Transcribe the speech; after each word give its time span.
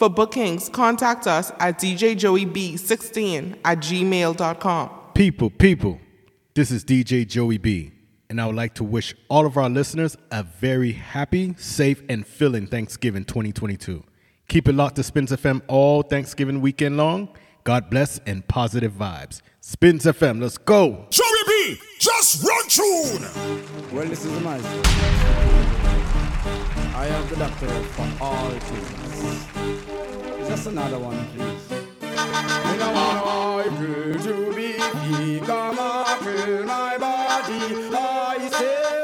For 0.00 0.08
bookings, 0.08 0.70
contact 0.70 1.26
us 1.26 1.52
at 1.58 1.78
djjoeyb16 1.78 3.58
at 3.62 3.78
gmail.com. 3.80 4.90
People, 5.12 5.50
people, 5.50 6.00
this 6.54 6.70
is 6.70 6.86
DJ 6.86 7.28
Joey 7.28 7.58
B, 7.58 7.92
and 8.30 8.40
I 8.40 8.46
would 8.46 8.56
like 8.56 8.72
to 8.76 8.84
wish 8.84 9.14
all 9.28 9.44
of 9.44 9.58
our 9.58 9.68
listeners 9.68 10.16
a 10.30 10.42
very 10.42 10.92
happy, 10.92 11.54
safe, 11.58 12.02
and 12.08 12.26
filling 12.26 12.66
Thanksgiving 12.66 13.26
2022. 13.26 14.02
Keep 14.48 14.68
it 14.68 14.72
locked 14.72 14.96
to 14.96 15.02
Spinz 15.02 15.36
FM 15.36 15.60
all 15.68 16.00
Thanksgiving 16.00 16.62
weekend 16.62 16.96
long. 16.96 17.28
God 17.64 17.90
bless 17.90 18.20
and 18.20 18.48
positive 18.48 18.94
vibes. 18.94 19.42
Spinz 19.60 20.06
FM, 20.06 20.40
let's 20.40 20.56
go. 20.56 21.08
Joey 21.10 21.26
B, 21.46 21.78
just 21.98 22.42
run 22.42 22.68
tune. 22.68 23.94
Well, 23.94 24.06
this 24.06 24.24
is 24.24 24.40
nice. 24.40 24.64
I 26.96 27.04
have 27.04 27.28
the 27.28 27.36
doctor 27.36 27.68
for 27.68 28.08
all 28.24 28.48
things. 28.48 29.79
Just 30.50 30.66
another 30.66 30.98
one, 30.98 31.16
please. 31.28 31.70
Me 31.70 32.76
no 32.76 32.90
want 32.92 33.66
April 33.66 34.18
to 34.18 34.52
be 34.52 35.40
come 35.46 35.78
April 35.78 36.64
my 36.66 36.98
body. 36.98 37.88
I 37.94 38.48
say. 38.58 38.99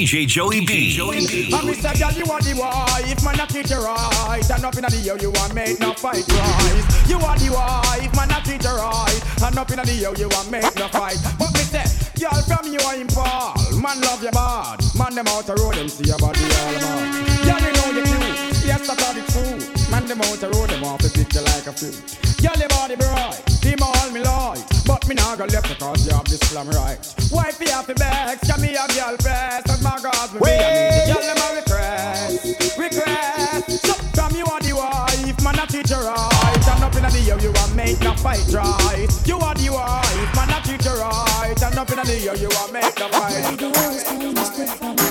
DJ 0.00 0.26
Joey 0.26 0.64
B. 0.64 0.96
Joey 0.96 1.26
B. 1.26 1.52
And 1.52 1.68
me 1.68 1.76
girl, 1.76 1.92
you 2.16 2.24
are 2.32 2.40
the 2.40 2.56
wife, 2.56 3.20
man, 3.20 3.36
I 3.36 3.44
treat 3.44 3.68
you 3.68 3.84
right. 3.84 4.48
And 4.48 4.64
up 4.64 4.72
in 4.72 4.88
the 4.88 4.96
year, 5.04 5.20
you 5.20 5.28
want 5.28 5.52
make 5.52 5.78
no 5.78 5.92
fight 5.92 6.24
rise. 6.24 6.88
You 7.04 7.20
are 7.20 7.36
the 7.36 7.52
wife, 7.52 8.08
man, 8.16 8.32
I 8.32 8.40
treat 8.40 8.64
you 8.64 8.72
right. 8.80 9.20
And 9.44 9.58
up 9.60 9.68
in 9.68 9.76
the 9.76 9.92
year, 9.92 10.08
you 10.16 10.32
want 10.32 10.48
make 10.48 10.72
no 10.80 10.88
fight. 10.88 11.20
But 11.36 11.52
me 11.52 11.60
say, 11.68 11.84
girl, 12.16 12.32
from 12.48 12.72
you 12.72 12.80
are 12.80 12.96
in 12.96 13.12
Paul. 13.12 13.52
Man, 13.76 14.00
love 14.00 14.24
you 14.24 14.32
bad. 14.32 14.80
Man, 14.96 15.12
them 15.20 15.28
out 15.28 15.44
the 15.44 15.52
road, 15.60 15.76
them 15.76 15.92
see 15.92 16.08
your 16.08 16.16
body 16.16 16.48
all 16.48 16.72
about. 16.80 17.04
Girl, 17.44 17.60
you 17.60 17.72
know 17.76 17.88
you 17.92 18.04
cute. 18.08 18.64
Yes, 18.64 18.88
I 18.88 18.96
thought 18.96 19.20
it's 19.20 19.28
true. 19.36 19.60
Man, 19.92 20.08
them 20.08 20.24
out 20.24 20.40
the 20.40 20.48
road, 20.48 20.72
them 20.72 20.80
off 20.80 21.04
the 21.04 21.12
picture 21.12 21.44
like 21.44 21.68
a 21.68 21.76
fruit. 21.76 22.00
Girl, 22.40 22.56
your 22.56 22.72
body 22.72 22.96
bright. 22.96 23.36
Him 23.60 23.84
all 23.84 24.08
me 24.16 24.24
light. 24.24 24.79
But 24.90 25.06
me 25.06 25.14
nah 25.14 25.36
go 25.36 25.44
left 25.44 25.68
because 25.68 26.04
you 26.04 26.12
have 26.12 26.26
this 26.26 26.40
slam 26.50 26.66
right. 26.70 26.98
Wife, 27.30 27.62
you 27.62 27.70
have 27.70 27.86
the 27.86 27.94
best. 27.94 28.42
Can 28.42 28.60
me 28.60 28.74
a 28.74 28.82
girl 28.90 29.14
best. 29.22 29.70
And 29.70 29.82
my 29.86 29.94
God, 30.02 30.34
me 30.34 30.40
Wait. 30.42 31.06
Girl, 31.06 31.22
them 31.22 31.38
a 31.38 31.48
request, 31.62 32.74
request. 32.74 33.86
So 33.86 33.94
from 34.18 34.34
you 34.34 34.42
are 34.50 34.58
the 34.58 34.74
wife, 34.74 35.38
man, 35.46 35.62
I 35.62 35.66
treat 35.70 35.86
you 35.88 35.94
right. 35.94 36.66
And 36.74 36.82
up 36.82 36.96
in 36.98 37.06
the 37.06 37.20
year, 37.22 37.38
you 37.38 37.54
are 37.54 37.70
make 37.78 38.00
no 38.02 38.18
fight 38.18 38.42
right. 38.50 39.06
You 39.22 39.38
are 39.38 39.54
the 39.54 39.70
wife, 39.70 40.34
man, 40.34 40.50
I 40.50 40.58
treat 40.66 40.82
you 40.82 40.98
right. 40.98 41.62
And 41.62 41.78
up 41.78 41.90
in 41.94 42.02
the 42.02 42.18
year, 42.18 42.34
you 42.34 42.50
are 42.50 42.70
make 42.74 42.98
no 42.98 43.06
fight. 43.14 43.46
The 43.62 43.70
words 43.70 44.02
that 44.10 44.18
you 44.18 44.34
stood 44.42 44.74
for 44.74 44.90
me, 44.90 45.06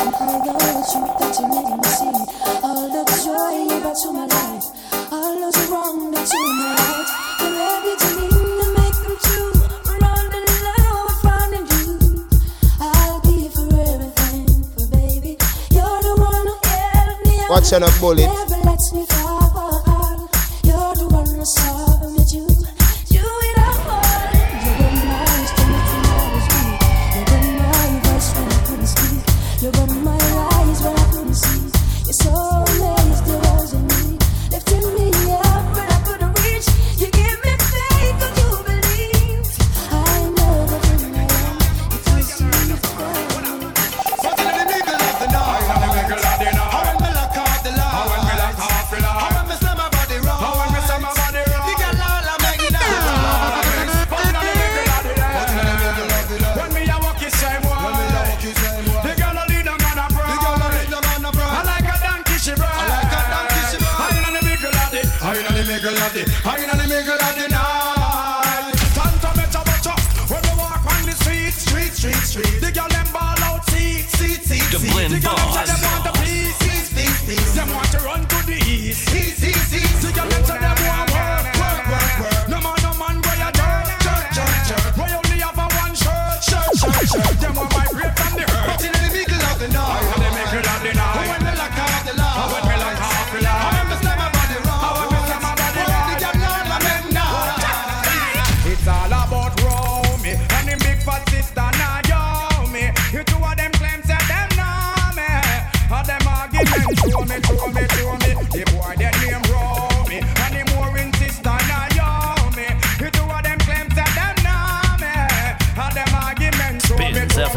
and 0.00 0.14
all 0.24 0.40
the 0.40 0.56
truth 0.88 1.20
that 1.20 1.36
you 1.36 1.46
made 1.52 1.76
me 1.76 1.90
see, 2.00 2.16
all 2.64 2.88
the 2.88 3.04
joy 3.20 3.52
you 3.68 3.76
brought 3.84 4.00
to 4.00 4.08
my 4.08 4.24
life, 4.24 4.64
all 5.12 5.36
those 5.36 5.60
wrong 5.68 6.16
that 6.16 6.32
you 6.32 6.48
made 6.48 6.80
right, 6.80 7.08
you're 7.44 7.60
everything 7.76 8.16
to 8.16 8.24
make 8.24 8.37
Watch 17.58 17.72
out, 17.72 17.80
no 17.80 17.88
bullet. 17.98 18.57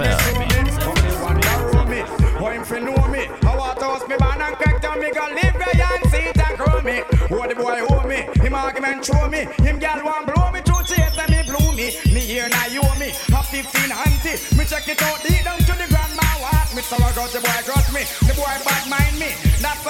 Oh. 0.04 0.32
Oh, 7.32 7.48
the 7.48 7.56
boy 7.56 7.80
owe 7.88 8.08
me. 8.08 8.28
Him 8.42 8.54
argument 8.54 9.06
show 9.06 9.30
me. 9.30 9.46
Him 9.64 9.80
gal 9.80 10.04
want 10.04 10.26
blow 10.28 10.52
me 10.52 10.62
through 10.62 10.84
chase 10.84 11.16
me 11.30 11.44
blew 11.46 11.72
me. 11.74 11.94
Me 12.14 12.20
here 12.20 12.50
now 12.50 12.66
you 12.68 12.82
owe 12.82 13.00
me. 13.00 13.10
A 13.10 13.44
15 13.44 13.92
auntie. 13.92 14.38
Me 14.58 14.66
check 14.66 14.88
it 14.88 15.02
out 15.02 15.22
deep 15.24 15.44
down 15.44 15.60
to 15.60 15.74
the 15.78 15.88
grandma 15.88 16.28
walk. 16.42 16.74
Me 16.76 16.82
so 16.82 16.98
I 16.98 17.12
got 17.14 17.30
the 17.30 17.40
boy 17.40 17.62
got 17.66 17.88
me. 17.94 18.04
The 18.26 18.34
boy 18.34 18.58
bad 18.66 18.90
mind 18.90 19.20
me. 19.20 19.32
That's 19.62 19.86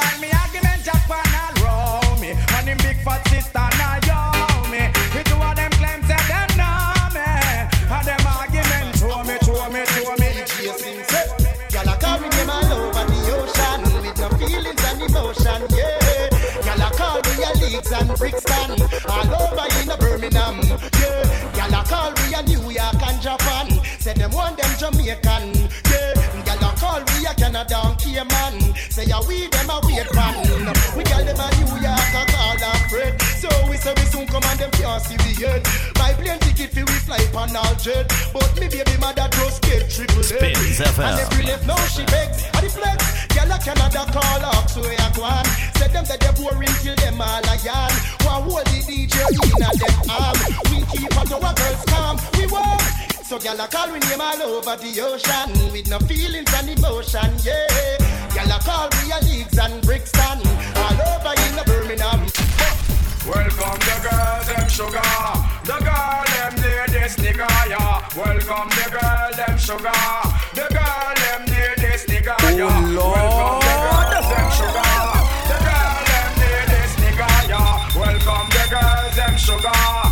And 28.18 28.30
Cayman, 28.30 28.76
say 28.92 29.06
ya 29.06 29.22
we 29.28 29.48
them 29.48 29.70
a 29.70 29.80
wait 29.88 30.08
pan. 30.12 30.36
We 30.98 31.04
call 31.04 31.24
them 31.24 31.40
a 31.40 31.48
New 31.56 31.80
York 31.80 32.12
a 32.12 32.24
call 32.28 32.60
and 32.60 32.84
Fred, 32.92 33.22
so 33.40 33.48
we 33.70 33.78
say 33.78 33.94
we 33.96 34.04
soon 34.12 34.28
come 34.28 34.44
and 34.44 34.60
them 34.60 34.72
can't 34.72 35.02
see 35.02 35.16
we 35.24 35.32
yet. 35.40 35.64
My 35.96 36.12
plane 36.14 36.40
ticket 36.40 36.72
fi 36.72 36.84
we 36.84 36.98
fly 37.08 37.24
pan 37.32 37.56
all 37.56 37.76
jet, 37.76 38.12
but 38.34 38.52
me 38.60 38.68
baby 38.68 38.98
mother 39.00 39.28
just 39.32 39.62
get 39.62 39.90
triple 39.90 40.24
head. 40.24 40.56
And 41.00 41.20
every 41.20 41.46
left 41.46 41.66
now 41.68 41.78
she 41.88 42.04
begs 42.06 42.44
And 42.54 42.66
the 42.66 42.70
flex 42.70 43.28
Girl 43.36 43.52
a 43.52 43.58
Canada 43.60 44.06
call 44.12 44.46
up 44.46 44.70
So 44.70 44.82
ya 44.82 45.10
go 45.16 45.24
on. 45.24 45.46
Said 45.78 45.92
them 45.94 46.06
that 46.06 46.20
they 46.20 46.34
boring 46.42 46.76
Till 46.82 46.96
them 46.96 47.22
all 47.22 47.44
a 47.44 47.56
yarn 47.64 47.94
One 48.26 48.44
hold 48.50 48.66
the 48.66 48.82
DJ 48.82 49.14
in 49.30 49.62
a 49.62 49.70
them 49.78 50.10
arm? 50.10 50.38
We 50.72 50.82
keep 50.90 51.18
on 51.18 51.32
our 51.32 51.54
girls 51.54 51.86
calm. 51.86 52.18
We 52.38 52.48
walk 52.48 53.11
So 53.32 53.40
girl 53.40 53.62
a 53.62 53.66
call 53.66 53.88
we 53.94 54.00
name 54.00 54.20
all 54.20 54.42
over 54.44 54.76
the 54.76 54.92
ocean 55.00 55.72
With 55.72 55.88
no 55.88 56.00
feelings 56.00 56.52
and 56.52 56.68
emotion 56.68 57.32
Yeah 57.40 57.96
Girl 58.36 58.52
a 58.52 58.60
call 58.60 58.90
we 59.00 59.08
a 59.08 59.24
Leeds 59.24 59.58
and 59.58 59.82
Brixton 59.88 60.44
All 60.76 61.00
over 61.00 61.32
in 61.48 61.56
the 61.56 61.64
Birmingham 61.66 62.28
them 64.44 64.68
sugar. 64.68 65.00
The 65.64 65.80
girl 65.80 66.24
them 66.28 66.56
need 66.56 66.90
this 66.92 67.16
nigga, 67.16 67.48
yeah. 67.70 68.04
Welcome 68.18 68.70
the 68.76 68.90
girl 68.92 69.32
them 69.38 69.58
sugar. 69.58 69.92
The 70.54 70.68
girl 70.68 71.14
them 71.16 71.46
need 71.46 71.78
this 71.78 72.06
nigga, 72.08 72.36
yeah. 72.58 73.00
Welcome 73.00 73.64
the 73.64 73.76
girl 73.80 74.12
them 74.28 74.48
sugar. 74.52 74.92
The 75.48 75.58
girl 75.64 76.04
them 76.12 76.32
need 76.36 76.68
this 76.68 76.94
nigga, 77.00 77.48
yeah. 77.48 77.96
Welcome 77.96 78.50
the 78.50 78.66
girls 78.70 79.16
them 79.16 79.38
sugar. 79.38 80.11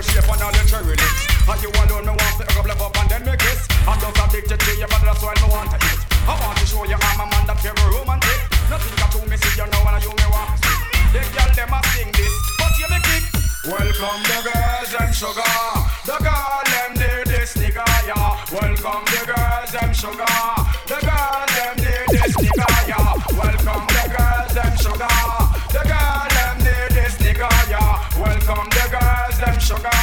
A 0.00 0.02
shape 0.02 0.32
and 0.32 0.40
all 0.40 0.48
the 0.48 0.64
cherry 0.64 0.96
lips. 0.96 1.28
And 1.44 1.60
you 1.60 1.68
alone, 1.76 2.08
me 2.08 2.16
want 2.16 2.40
to 2.40 2.44
up, 2.56 2.80
up 2.80 2.96
and 3.04 3.10
then 3.12 3.20
me 3.20 3.36
kiss. 3.36 3.68
I'm 3.84 4.00
just 4.00 4.16
addicted 4.16 4.56
to 4.56 4.72
you, 4.80 4.88
but 4.88 5.04
that's 5.04 5.20
why 5.20 5.36
me 5.36 5.52
want 5.52 5.68
to 5.68 5.76
eat. 5.76 6.00
I 6.24 6.40
want 6.40 6.56
to 6.56 6.64
show 6.64 6.88
you 6.88 6.96
I'm 6.96 7.20
a 7.20 7.26
man 7.28 7.44
that 7.44 7.60
very 7.60 7.76
romantic. 7.84 8.40
Nothing 8.72 8.96
got 8.96 9.12
to 9.12 9.20
me, 9.28 9.36
see 9.36 9.60
you 9.60 9.68
know, 9.68 9.84
and 9.84 10.00
you 10.00 10.08
me 10.08 10.26
want 10.32 10.56
to 10.56 11.20
girl 11.36 11.52
them 11.52 11.76
a 11.76 11.80
sing 11.92 12.08
this, 12.16 12.32
but 12.56 12.72
you 12.80 12.88
me 12.88 12.96
kick. 13.04 13.24
Welcome 13.68 14.24
the 14.24 14.38
girls 14.40 14.92
and 15.04 15.12
sugar. 15.12 15.52
The 16.08 16.16
girl 16.16 16.64
them 16.64 16.90
need 16.96 17.28
this 17.28 17.52
nigga, 17.60 17.84
yeah. 18.08 18.40
Welcome 18.56 19.04
the 19.04 19.20
girls 19.28 19.74
and 19.84 19.92
sugar. 19.92 20.59
The. 29.70 30.00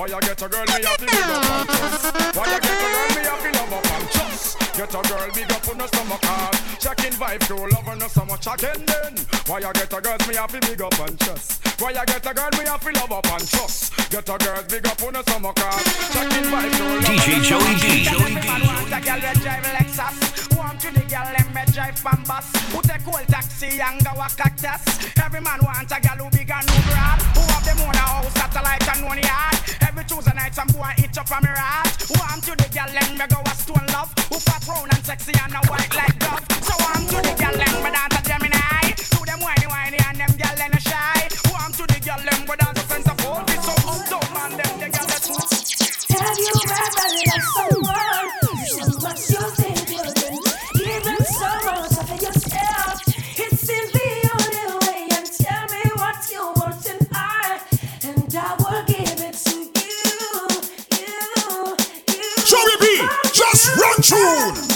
Why 0.00 0.06
you 0.06 0.20
get 0.20 0.40
a 0.40 0.48
girl 0.48 0.64
me 0.64 0.72
a 0.72 0.96
feel 0.96 1.20
up 1.30 1.44
and 1.44 1.68
trust? 1.68 2.14
Why 2.34 2.44
you 2.46 2.60
get 2.60 2.70
a 2.70 2.88
girl 2.88 3.08
me 3.10 3.28
a 3.28 3.36
feel 3.36 3.66
love 3.70 3.84
and 3.84 4.10
trust? 4.10 4.49
Get 4.80 4.96
a 4.96 5.02
girl 5.12 5.28
big 5.34 5.52
up 5.52 5.68
on 5.68 5.76
the 5.76 5.86
stomach 5.92 6.24
hard. 6.24 6.56
Checking 6.80 7.12
vibe 7.20 7.44
to 7.52 7.68
love 7.68 7.84
so 8.08 8.24
much 8.24 8.48
again 8.48 8.80
then. 8.88 9.12
Why 9.44 9.60
you 9.60 9.68
get 9.76 9.92
a 9.92 10.00
girl 10.00 10.16
me 10.24 10.40
a 10.40 10.48
feel 10.48 10.64
big 10.64 10.80
up 10.80 10.96
and 11.04 11.20
trust? 11.20 11.60
Why 11.76 11.92
you 11.92 12.00
get 12.08 12.24
a 12.24 12.32
girl 12.32 12.48
me 12.56 12.64
a 12.64 12.80
feel 12.80 12.96
love 12.96 13.12
up 13.12 13.28
and 13.28 13.44
trust? 13.44 13.92
Get 14.08 14.24
a 14.24 14.40
girl 14.40 14.64
big 14.72 14.88
up 14.88 15.02
on 15.04 15.12
the. 15.12 15.20
Checking 15.20 16.48
vibe 16.48 16.72
to 16.80 16.84
love 16.96 17.04
DJ 17.04 17.44
Joey 17.44 17.76
again 17.76 18.08
Joey 18.08 18.32
then. 18.32 18.40
B. 18.40 18.48
Man 18.48 18.64
want 18.64 18.88
a 18.88 19.00
girl 19.04 19.20
drive 19.20 19.68
Lexus. 19.68 20.16
Want 20.56 20.80
to 20.80 20.88
the 20.96 21.04
girl 21.12 21.28
them 21.28 21.48
me 21.52 21.62
drive 21.76 22.00
Bambas. 22.00 22.48
Who 22.72 22.80
take 22.80 23.04
old 23.04 23.28
taxi 23.28 23.84
and 23.84 24.00
go 24.00 24.16
a 24.16 24.32
cactus. 24.32 24.80
Every 25.20 25.44
man 25.44 25.60
want 25.60 25.92
a 25.92 26.00
girl 26.00 26.24
who 26.24 26.32
big 26.32 26.48
and 26.48 26.64
who 26.64 26.80
broad. 26.88 27.20
Who 27.36 27.44
have 27.52 27.64
them 27.68 27.84
own 27.84 28.00
a 28.00 28.04
house 28.16 28.32
satellite 28.32 28.88
and 28.96 29.04
one 29.04 29.20
yard. 29.20 29.60
Every 29.84 30.08
Tuesday 30.08 30.32
night 30.32 30.56
some 30.56 30.72
boy 30.72 30.88
eat 30.96 31.12
up 31.20 31.28
on 31.28 31.44
me 31.44 31.52
rat. 31.52 31.84
Want 32.16 32.40
to 32.48 32.56
the 32.56 32.68
girl 32.72 32.88
them 32.88 33.12
me 33.20 33.28
go 33.28 33.44
a 33.44 33.52
stone 33.52 33.84
love. 33.92 34.19
Who 34.30 34.38
fat 34.38 34.64
round 34.68 34.94
and 34.94 35.04
sexy 35.04 35.32
and 35.42 35.52
a 35.52 35.60
white 35.68 35.94
like 35.96 36.16
dove. 36.20 36.44
So 36.62 36.74
want 36.84 37.10
to 37.10 37.16
the 37.16 37.34
Gemini. 38.28 38.94
To 38.94 39.18
them 39.26 39.40
whiny 39.40 39.66
whiny 39.66 39.98
and 40.06 40.18
them 40.18 40.32
girl 40.38 40.56
them 40.56 40.72
a 40.72 40.80
shy. 40.80 41.28
Want 41.50 41.74
to 41.74 41.84
the 41.86 41.98
girl 41.98 42.22
them 42.22 42.46
we 42.48 42.54
dance 42.56 42.79
tune. 64.30 64.69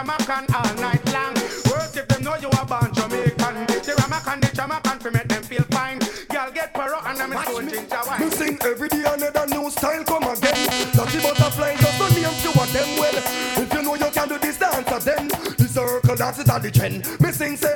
Jamaican 0.00 0.46
all 0.54 0.74
night 0.76 1.12
long. 1.12 1.34
Worst 1.68 1.94
if 1.98 2.08
them 2.08 2.22
know 2.22 2.34
you 2.36 2.48
are 2.56 2.64
born 2.64 2.90
Jamaican. 2.94 3.66
The 3.84 3.92
Ramakan, 4.00 4.40
the 4.40 4.56
Jamaican 4.56 4.98
for 4.98 5.10
make 5.10 5.28
them 5.28 5.42
feel 5.42 5.62
fine. 5.64 5.98
Girl 6.30 6.50
get 6.54 6.72
paro 6.72 7.04
and 7.04 7.20
I'm 7.20 7.32
a 7.34 7.42
stone 7.42 7.68
ginger 7.68 8.00
wine. 8.06 8.20
Me 8.20 8.30
sing 8.30 8.58
every 8.64 8.88
day 8.88 9.04
another 9.06 9.46
new 9.48 9.68
style 9.68 10.02
come 10.04 10.22
again. 10.22 10.56
Dirty 10.94 11.20
butterfly 11.20 11.76
just 11.76 11.98
the 11.98 12.08
name 12.16 12.32
to 12.32 12.50
what 12.56 12.70
them 12.70 12.98
well. 12.98 13.22
If 13.60 13.74
you 13.74 13.82
know 13.82 13.94
you 13.94 14.10
can 14.10 14.28
do 14.28 14.38
this 14.38 14.58
dance 14.58 15.04
then 15.04 15.28
the 15.28 15.68
circle 15.68 16.16
dance 16.16 16.38
is 16.38 16.48
at 16.48 16.62
the 16.62 16.70
trend. 16.70 17.04
Me 17.20 17.30
sing 17.30 17.56
say 17.58 17.74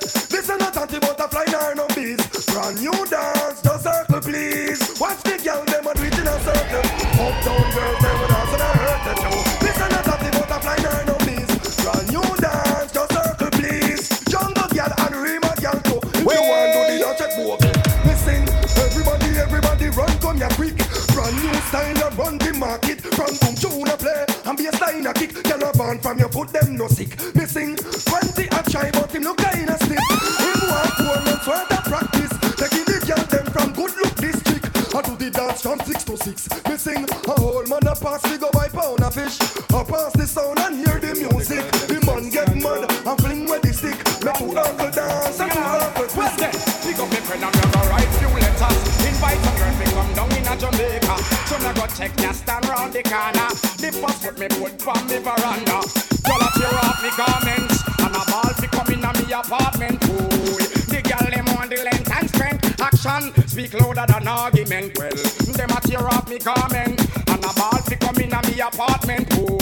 born 25.76 25.98
from 25.98 26.18
your 26.18 26.28
foot 26.28 26.48
them 26.48 26.76
no 26.76 26.88
sick. 26.88 27.10
Me 27.34 27.44
sing 27.44 27.76
20 27.76 28.46
a 28.46 28.60
try 28.70 28.90
but 28.92 29.10
him 29.12 29.22
look 29.22 29.38
kinda 29.38 29.76
stiff. 29.78 29.98
Him 29.98 30.60
want 30.70 30.92
four 30.98 31.18
months 31.26 31.46
worth 31.46 31.72
of 31.72 31.84
practice. 31.84 32.32
Taking 32.58 32.86
the 32.86 32.98
girl 33.06 33.24
them 33.26 33.46
from 33.52 33.72
good 33.72 33.92
look 33.96 34.14
district. 34.16 34.64
I 34.94 35.02
do 35.02 35.16
the 35.16 35.30
dance 35.30 35.62
from 35.62 35.80
six 35.80 36.04
to 36.04 36.16
six. 36.16 36.48
Me 36.68 36.76
sing 36.76 37.04
a 37.04 37.34
whole 37.40 37.66
man 37.66 37.86
a 37.86 37.94
pass 37.94 38.22
we 38.30 38.38
go 38.38 38.50
buy 38.52 38.68
pound 38.68 39.02
of 39.02 39.14
fish. 39.14 39.38
I 39.74 39.82
pass 39.84 40.12
the 40.14 40.26
sound 40.26 40.58
and 40.60 40.76
hear 40.76 40.98
the 40.98 41.12
music. 41.18 41.64
The 41.90 41.98
man 42.06 42.30
get 42.30 42.54
mad 42.54 42.84
and 42.90 43.18
fling 43.20 43.48
with 43.48 43.62
the 43.62 43.72
stick. 43.72 43.98
Make 44.24 44.38
two 44.38 44.56
uncle 44.56 44.90
dance 44.90 45.40
and 45.40 45.50
two 45.50 45.60
uncle 45.60 46.06
twist. 46.06 46.38
Pick 46.84 46.98
up 46.98 47.10
me 47.10 47.20
friend 47.26 47.44
and 47.44 47.54
go 47.54 47.80
write 47.90 48.10
few 48.18 48.30
letters. 48.30 48.78
Invite 49.02 49.40
some 49.42 49.56
girl 49.58 49.74
me 49.80 49.86
come 49.90 50.12
down 50.14 50.30
in 50.38 50.46
a 50.46 50.54
Jamaica. 50.54 51.14
So 51.48 51.58
me 51.58 51.70
go 51.74 51.86
check 51.98 52.12
stand 52.14 52.43
round 52.84 52.92
the 52.92 53.02
corner. 53.02 53.48
The 53.80 53.90
first 53.92 54.22
foot 54.22 54.38
me 54.38 54.48
put 54.48 54.80
from 54.80 55.06
me 55.08 55.18
veranda. 55.18 55.80
Girl 56.24 56.40
a 56.40 56.48
tear 56.56 56.74
off 56.84 57.02
me 57.02 57.10
garments 57.16 57.76
and 57.98 58.14
a 58.14 58.22
ball 58.30 58.52
fi 58.60 58.66
come 58.66 58.92
in 58.92 59.00
me 59.00 59.32
apartment. 59.32 60.04
Ooh, 60.04 60.58
the 60.92 61.00
girl 61.02 61.30
them 61.30 61.46
want 61.54 61.70
the 61.70 61.82
length 61.82 62.10
and 62.10 62.28
strength. 62.28 62.80
Action 62.80 63.32
speak 63.46 63.74
louder 63.74 64.04
than 64.08 64.28
argument. 64.28 64.98
Well, 64.98 65.10
them 65.10 65.70
a 65.70 65.80
tear 65.80 66.06
off 66.06 66.28
me 66.28 66.38
garment. 66.38 67.00
And 67.28 67.44
a 67.44 67.52
ball 67.54 67.78
fi 67.88 67.96
come 67.96 68.16
in 68.18 68.30
me 68.30 68.60
apartment. 68.60 69.28
Boy, 69.30 69.53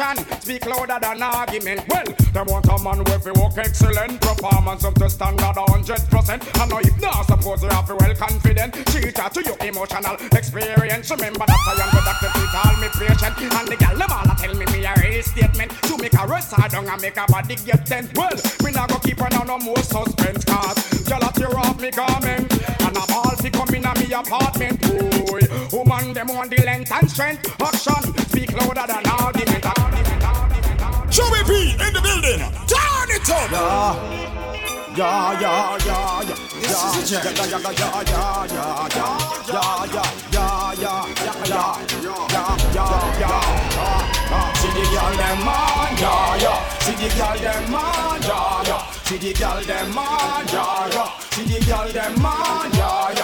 Action 0.00 0.40
speak 0.40 0.66
louder 0.66 0.98
than 1.00 1.22
argument. 1.22 1.86
Well, 1.88 2.04
them 2.32 2.46
want 2.46 2.66
a 2.66 2.78
man 2.82 3.04
with 3.04 3.22
fi 3.22 3.32
work 3.32 3.58
excellent 3.58 4.20
performance 4.20 4.84
up 4.84 4.94
to 4.94 5.10
standard 5.10 5.56
a 5.56 5.70
hundred 5.70 6.00
percent. 6.08 6.42
And 6.58 6.70
now 6.70 6.78
if 6.78 7.00
not 7.00 7.26
suppose 7.26 7.62
you 7.62 7.68
have 7.68 7.86
to 7.86 7.96
well 7.96 8.14
confident. 8.14 8.74
Cheater 8.88 9.28
to 9.28 9.42
your 9.44 9.56
emotional 9.60 10.16
experience. 10.32 11.10
Remember 11.10 11.44
that 11.44 11.60
I 11.66 11.72
am 11.84 11.90
the 11.92 12.00
doctor 12.00 12.30
to 12.32 12.46
call 12.48 12.76
me 12.80 12.88
patient. 12.96 13.52
And 13.52 13.68
the 13.68 13.76
gal 13.76 13.96
them 13.96 14.10
all 14.10 14.24
a 14.24 14.34
tell 14.36 14.54
me 14.54 14.66
me 14.72 14.84
a 14.84 14.94
real 15.02 15.22
statement. 15.22 15.70
To 15.82 15.98
make 15.98 16.14
a 16.14 16.26
rest 16.26 16.56
down 16.56 16.88
and 16.88 17.02
make 17.02 17.18
up 17.18 17.28
a 17.28 17.32
body 17.32 17.56
get 17.56 17.84
tense. 17.84 18.10
Well, 18.14 18.36
me 18.64 18.72
not 18.72 18.88
go 18.88 18.98
keep 19.00 19.20
on 19.20 19.46
no 19.46 19.58
more 19.58 19.82
suspense 19.82 20.44
cause 20.44 21.04
gal 21.04 21.22
a 21.22 21.32
tear 21.32 21.58
off 21.58 21.80
me 21.80 21.90
garment. 21.90 22.79
And 23.40 23.46
a 23.46 23.58
ball 23.58 23.66
fi 23.66 23.72
come 23.72 23.74
in 23.74 23.84
a 23.84 23.92
me 23.98 24.12
apartment. 24.12 24.80
Boy, 24.80 25.40
woman 25.72 26.12
them 26.12 26.28
want 26.28 26.50
the 26.50 26.62
length 26.64 26.92
and 26.92 27.10
strength. 27.10 27.48
Action 27.60 28.14
speak 28.28 28.52
louder 28.52 28.86
than 28.86 29.06
argument. 29.06 29.64
Joey 31.10 31.42
B 31.48 31.72
in 31.72 31.92
the 31.92 32.00
building. 32.02 32.40
Turn 32.66 33.10
it 33.10 33.30
up. 33.30 33.96
Yeah, 34.96 35.40
yeah, 35.40 35.78
yeah, 35.86 36.22
yeah. 36.22 36.36
This 36.60 36.84
is 36.96 37.12
a 37.12 37.20
jam. 37.22 37.34
Yeah, 37.34 37.46
yeah, 37.46 37.66
yeah, 37.70 38.46
yeah, 38.46 38.88
yeah, 38.90 39.14
yeah, 39.46 39.78
yeah, 40.32 40.40
yeah, 40.40 40.74
yeah, 40.76 41.06
yeah, 41.14 41.38
yeah, 41.46 41.78
yeah, 42.30 42.56
yeah, 42.74 42.92
yeah, 43.20 43.20
yeah. 43.20 44.50
See 44.60 44.70
the 44.74 44.82
girl 44.90 45.14
them 45.16 45.38
man, 45.44 45.96
yeah, 45.98 46.36
yeah. 46.42 46.58
See 46.80 46.94
the 46.94 47.08
girl 47.16 47.38
them 47.38 47.64
man, 47.70 48.20
yeah, 48.22 48.66
yeah. 48.66 48.82
See 49.04 49.18
the 49.18 49.30
girl 49.32 49.60
them 49.62 49.88
man, 49.94 50.46
yeah, 50.48 50.88
yeah. 50.92 51.08
See 51.30 51.44
the 51.44 51.58
girl 51.66 51.88
them 51.88 52.14
man, 52.22 52.70
yeah, 52.74 53.14
yeah 53.16 53.19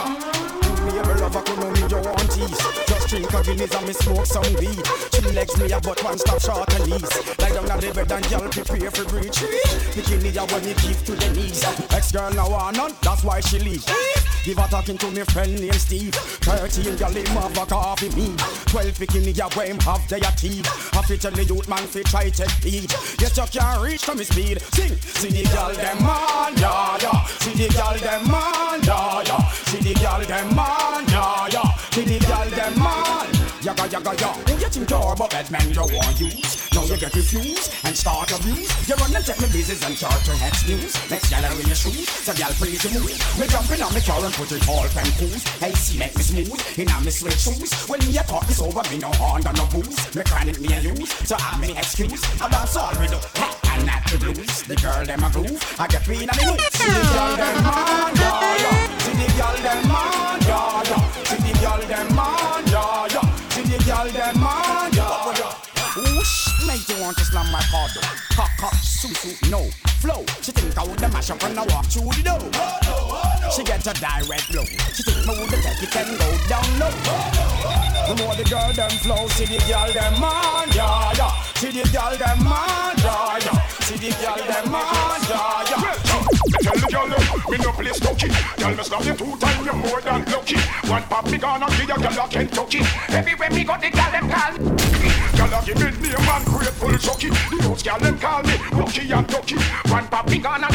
cover 1.33 1.43
could 1.43 1.59
no 1.59 1.71
need 1.73 1.91
your 1.91 2.09
aunties 2.09 2.86
drink 3.07 3.33
a 3.33 3.43
Guinness 3.43 3.75
and 3.75 3.87
me 3.87 3.93
smoke 3.93 4.27
some 4.27 4.53
weed. 4.55 4.85
Two 5.13 5.31
legs 5.31 5.57
me 5.59 5.71
a 5.73 5.81
but 5.81 6.03
one 6.03 6.19
stop 6.19 6.41
short 6.41 6.75
and 6.75 6.91
knees. 6.91 7.39
Lie 7.39 7.51
down 7.51 7.71
on 7.71 7.81
the 7.81 7.93
bed 7.95 8.13
and 8.13 8.31
y'all 8.31 8.49
prepare 8.49 8.91
for 8.91 9.05
breach. 9.09 9.39
Bikini 9.95 10.35
a 10.37 10.45
when 10.53 10.65
you 10.67 10.75
give 10.75 11.05
to 11.05 11.13
the 11.13 11.29
knees. 11.35 11.65
Ex 11.93 12.13
girl 12.13 12.33
now 12.33 12.51
want 12.51 12.77
none, 12.77 12.93
that's 13.03 13.23
why 13.23 13.41
she 13.41 13.59
leave. 13.59 13.85
Give 14.45 14.59
her 14.59 14.69
talking 14.69 14.99
to 14.99 15.11
me 15.11 15.23
friend 15.23 15.59
named 15.61 15.75
Steve. 15.75 16.15
Thirteen 16.15 16.97
girl 16.97 17.11
him 17.11 17.27
have 17.27 17.57
a 17.57 17.67
coffee 17.67 18.11
me. 18.11 18.35
Twelve 18.67 18.97
bikini 18.99 19.33
a 19.39 19.67
him 19.67 19.79
have 19.81 20.09
their 20.09 20.21
teeth. 20.37 20.67
Half 20.93 21.07
fit 21.07 21.21
tell 21.21 21.33
the 21.33 21.45
youth 21.45 21.69
man 21.69 21.87
fi 21.87 22.03
try 22.03 22.31
take 22.31 22.51
heed. 22.63 22.91
Yes 23.21 23.37
you 23.37 23.45
can't 23.51 23.83
reach 23.83 24.03
to 24.03 24.15
me 24.15 24.25
speed. 24.25 24.61
Sing, 24.75 24.97
see 24.97 25.31
the 25.31 25.49
girl 25.55 25.73
them 25.75 26.03
man, 26.03 26.57
yeah 26.57 26.99
yeah. 27.01 27.25
See 27.27 27.55
the 27.55 27.73
girl 27.73 27.97
them 27.99 28.31
man, 28.31 28.83
yeah 28.83 29.23
yeah. 29.27 29.51
See 29.67 29.79
the 29.79 29.95
girl 29.95 30.21
them 30.21 30.57
man, 30.57 31.05
yeah 31.09 31.49
yeah. 31.53 31.77
See 31.91 32.05
the 32.05 32.19
girl 32.27 32.51
them 32.51 32.79
man. 32.79 32.86
Yaga 33.97 34.13
yaga, 34.21 34.61
you 34.61 34.69
think 34.69 34.91
you're 34.91 35.17
but 35.17 35.31
bad 35.31 35.51
man 35.51 35.73
you 35.73 35.81
want 35.81 36.21
use. 36.21 36.69
Now 36.77 36.85
you 36.85 37.01
get 37.01 37.17
refused 37.17 37.73
and 37.83 37.97
start 37.97 38.29
abuse. 38.29 38.69
You 38.87 38.95
run 38.97 39.17
and 39.17 39.25
take 39.25 39.41
me 39.41 39.49
business 39.49 39.81
and 39.89 39.97
start 39.97 40.21
to 40.29 40.37
head 40.37 40.53
news. 40.69 40.93
Next 41.09 41.31
gal 41.31 41.41
in 41.49 41.65
your 41.65 41.75
shoes, 41.75 42.05
so 42.05 42.35
gal 42.37 42.53
praise 42.61 42.85
the 42.85 42.93
move. 42.93 43.17
Me 43.41 43.49
jumping 43.49 43.81
on 43.81 43.89
me 43.97 44.05
car 44.05 44.21
and 44.21 44.35
put 44.37 44.53
it 44.53 44.69
all 44.69 44.85
from 44.93 45.09
cruise. 45.17 45.41
Hey, 45.65 45.73
see 45.73 45.97
make 45.97 46.15
me 46.15 46.21
smooth 46.21 46.61
in 46.77 46.93
a 46.93 47.01
me 47.01 47.09
sweat 47.09 47.41
shoes. 47.41 47.73
When 47.89 48.05
me 48.05 48.21
a 48.21 48.23
talk 48.29 48.45
this 48.45 48.61
over, 48.61 48.85
me 48.93 48.99
no 49.01 49.09
hand 49.17 49.49
on 49.49 49.55
no 49.57 49.65
booze. 49.73 49.97
Me 50.15 50.23
chronic 50.29 50.61
me 50.61 50.77
a 50.77 50.81
use, 50.93 51.17
so 51.25 51.37
I 51.41 51.57
me 51.57 51.73
excuse. 51.73 52.21
I 52.37 52.53
dance 52.53 52.77
all 52.77 52.93
with 53.01 53.17
the 53.17 53.21
and 53.73 53.87
not 53.89 54.05
the 54.13 54.19
blues. 54.21 54.61
The 54.69 54.77
girl 54.77 55.09
them 55.09 55.25
a 55.25 55.33
groove, 55.33 55.57
I 55.81 55.89
get 55.89 56.05
free 56.05 56.21
in 56.21 56.29
a 56.29 56.37
mood. 56.45 56.61
See 56.77 56.85
the 56.85 57.01
girl 57.17 57.33
them 57.33 57.65
man, 57.65 58.13
yeah 58.13 58.61
yeah. 58.61 58.99
See 59.01 59.17
the 59.17 59.29
girl 59.41 59.57
them 59.65 59.89
yeah 60.45 60.85
yeah. 60.85 61.16
Make 66.89 67.01
want 67.01 67.19
to 67.19 67.25
slam 67.25 67.51
my 67.51 67.61
car 67.63 67.89
door. 67.95 68.03
Cock, 68.31 68.51
cock, 68.59 68.75
soo, 68.75 69.11
no 69.51 69.67
flow. 69.99 70.25
She 70.41 70.53
think 70.53 70.77
I 70.79 70.85
woulda 70.85 71.09
mash 71.09 71.31
up 71.31 71.43
when 71.43 71.59
I 71.59 71.65
walk 71.67 71.87
through 71.87 72.15
the 72.15 72.23
door. 72.23 72.39
She 73.51 73.65
get 73.65 73.87
a 73.87 73.95
direct 73.99 74.53
blow. 74.53 74.65
She 74.95 75.03
think 75.03 75.27
me 75.27 75.35
woulda 75.35 75.59
take 75.63 75.83
it 75.83 75.97
and 75.97 76.19
go 76.19 76.29
down 76.47 76.67
low. 76.79 76.95
The 78.07 78.15
more 78.23 78.35
the 78.37 78.45
girl 78.45 78.73
them 78.73 78.91
flow, 79.03 79.27
see 79.35 79.47
the 79.47 79.59
girl 79.67 79.91
them 79.91 80.21
man, 80.21 80.69
yeah 80.71 81.11
yeah. 81.19 81.35
See 81.59 81.75
the 81.75 81.83
girl 81.91 82.15
them 82.15 82.45
man, 82.45 82.95
yeah 83.03 83.39
yeah. 83.43 83.67
See 83.83 83.99
the 83.99 84.11
girl 84.23 84.39
them 84.47 84.71
man, 84.71 85.21
yeah 85.27 85.67
yeah. 85.67 86.07
Tell 86.63 86.77
the 86.79 86.87
girl, 86.87 87.07
me 87.51 87.59
no 87.59 87.73
play 87.73 87.95
stokey. 87.99 88.31
Girl, 88.59 88.75
me 88.77 88.83
slap 88.85 89.05
you 89.05 89.15
two 89.15 89.37
times, 89.39 89.67
you're 89.67 89.75
more 89.75 90.01
than 90.01 90.25
lucky. 90.31 90.59
One 90.87 91.03
pop 91.05 91.27
me 91.31 91.39
gonna 91.39 91.67
give 91.67 91.89
you 91.89 91.99
girl 91.99 92.25
a 92.25 92.29
Kentucky. 92.29 92.81
Everywhere 93.09 93.51
me 93.51 93.65
go, 93.65 93.75
the 93.75 93.91
cocky. 95.67 95.85
Big 95.85 96.01
name 96.03 96.29
and 96.29 96.45
grateful 96.47 96.91
jockey. 96.99 97.29
The 97.29 97.67
old 97.69 97.83
girl 97.85 97.99
them 97.99 98.19
call 98.19 98.43
me 98.43 98.57
Rocky 98.73 99.13
and 99.13 99.27
Ducky. 99.27 99.57
One 99.91 100.07
popping 100.09 100.47
on 100.47 100.65
a 100.65 100.69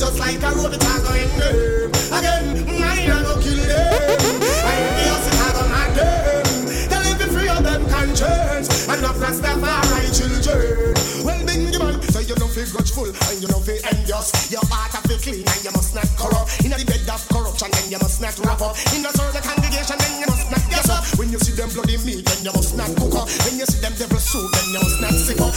just 0.00 0.18
like 0.18 0.40
a 0.40 0.50
road 0.56 0.72
that's 0.72 1.00
going 1.04 1.28
them. 1.36 1.92
Again, 2.08 2.64
mind 2.80 3.04
and 3.04 3.20
go 3.20 3.36
kill 3.36 3.60
them. 3.68 3.84
Eh? 4.00 4.64
I 4.64 4.72
ain't 4.80 4.96
feel 4.96 5.20
it, 5.28 5.36
I 5.36 5.48
go 5.52 5.62
mad 5.68 5.90
them. 5.92 6.48
Them 6.88 7.04
to 7.20 7.26
free 7.28 7.48
of 7.52 7.60
them 7.60 7.84
conscience. 7.84 8.88
Enough 8.88 9.20
Rastafari 9.20 10.08
children. 10.16 10.96
Well, 11.20 11.36
bingy 11.44 11.76
man, 11.76 12.00
so 12.08 12.24
you 12.24 12.32
don't 12.32 12.48
feel 12.48 12.64
grudgeful 12.72 13.12
and 13.12 13.36
you 13.44 13.48
don't 13.52 13.60
feel 13.60 13.76
envious. 13.92 14.32
Your 14.48 14.64
heart 14.72 14.96
have 14.96 15.04
to 15.04 15.20
clean 15.20 15.44
and 15.44 15.60
you 15.60 15.72
must 15.76 15.92
not 15.92 16.08
corrupt. 16.16 16.64
In 16.64 16.72
the 16.72 16.80
bed 16.80 17.04
of 17.04 17.20
corruption, 17.28 17.68
then 17.68 17.92
you 17.92 18.00
must 18.00 18.24
not 18.24 18.32
wrap 18.40 18.64
up. 18.64 18.80
In 18.96 19.04
the 19.04 19.12
the 19.12 19.42
congregation, 19.44 20.00
then 20.00 20.16
you 20.16 20.26
must 20.32 20.48
not 20.48 20.64
guess 20.72 20.88
up. 20.88 21.04
When 21.20 21.28
you 21.28 21.38
see 21.44 21.52
them 21.52 21.68
bloody 21.76 22.00
meat, 22.08 22.24
then 22.24 22.40
you 22.40 22.52
must 22.56 22.72
not 22.72 22.88
cook 22.96 23.20
up. 23.20 23.28
When 23.44 23.60
you 23.60 23.68
see 23.68 23.84
them 23.84 23.92
devil 24.00 24.16
soup, 24.16 24.48
then 24.48 24.66
you 24.72 24.80
must 24.80 24.98
not 25.04 25.12
sick 25.12 25.40
up. 25.44 25.52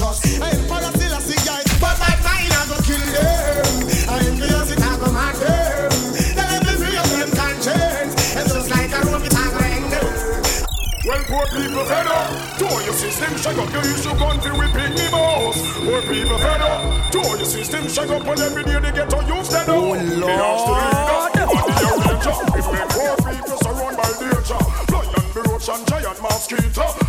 Trust. 0.00 0.24
I 0.40 0.48
am 0.48 0.64
Parasila, 0.64 1.20
see 1.20 1.36
guys, 1.44 1.68
but 1.76 1.96
my 2.00 2.14
mind 2.24 2.52
I 2.56 2.64
go 2.72 2.76
kill 2.88 3.04
them. 3.12 3.68
I 4.08 4.16
am 4.24 4.34
curious, 4.40 4.72
it 4.72 4.80
I 4.80 4.96
go 4.96 5.12
mad 5.12 5.36
them. 5.36 5.92
Let 6.40 6.64
me 6.64 6.72
free 6.80 6.96
of 6.96 7.08
them 7.12 7.30
conscience. 7.36 8.16
It's 8.32 8.48
just 8.48 8.70
like 8.72 8.92
a 8.96 9.00
rope, 9.04 9.28
it 9.28 9.36
I 9.36 9.44
go 9.52 9.60
hang 9.60 9.84
them. 9.92 10.08
Well, 11.04 11.22
poor 11.28 11.46
people 11.52 11.84
fed 11.84 12.08
up. 12.08 12.28
To 12.64 12.68
your 12.80 12.96
system, 12.96 13.36
shake 13.36 13.60
up 13.60 13.68
your 13.76 14.16
gun 14.16 14.40
to 14.40 14.50
repeat 14.56 14.92
me 14.96 15.06
boss. 15.12 15.60
Poor 15.84 16.00
people 16.08 16.38
fed 16.40 16.62
up. 16.64 16.80
To 17.12 17.20
your 17.20 17.44
system, 17.44 17.84
shake 17.88 18.08
up, 18.10 18.24
and 18.24 18.40
every 18.40 18.64
day 18.64 18.80
they 18.80 18.92
get 18.96 19.10
to 19.12 19.20
use 19.28 19.48
that. 19.52 19.68
Oh, 19.68 19.92
Lord. 19.92 21.36
If 22.56 22.66
we 22.72 22.80
poor 22.88 23.14
people 23.20 23.56
surrounded 23.60 23.96
by 24.00 24.08
nature, 24.16 24.64
lion, 24.92 25.26
the 25.36 25.40
roach, 25.44 25.68
and 25.68 25.84
giant 25.88 26.20
mosquito. 26.22 26.99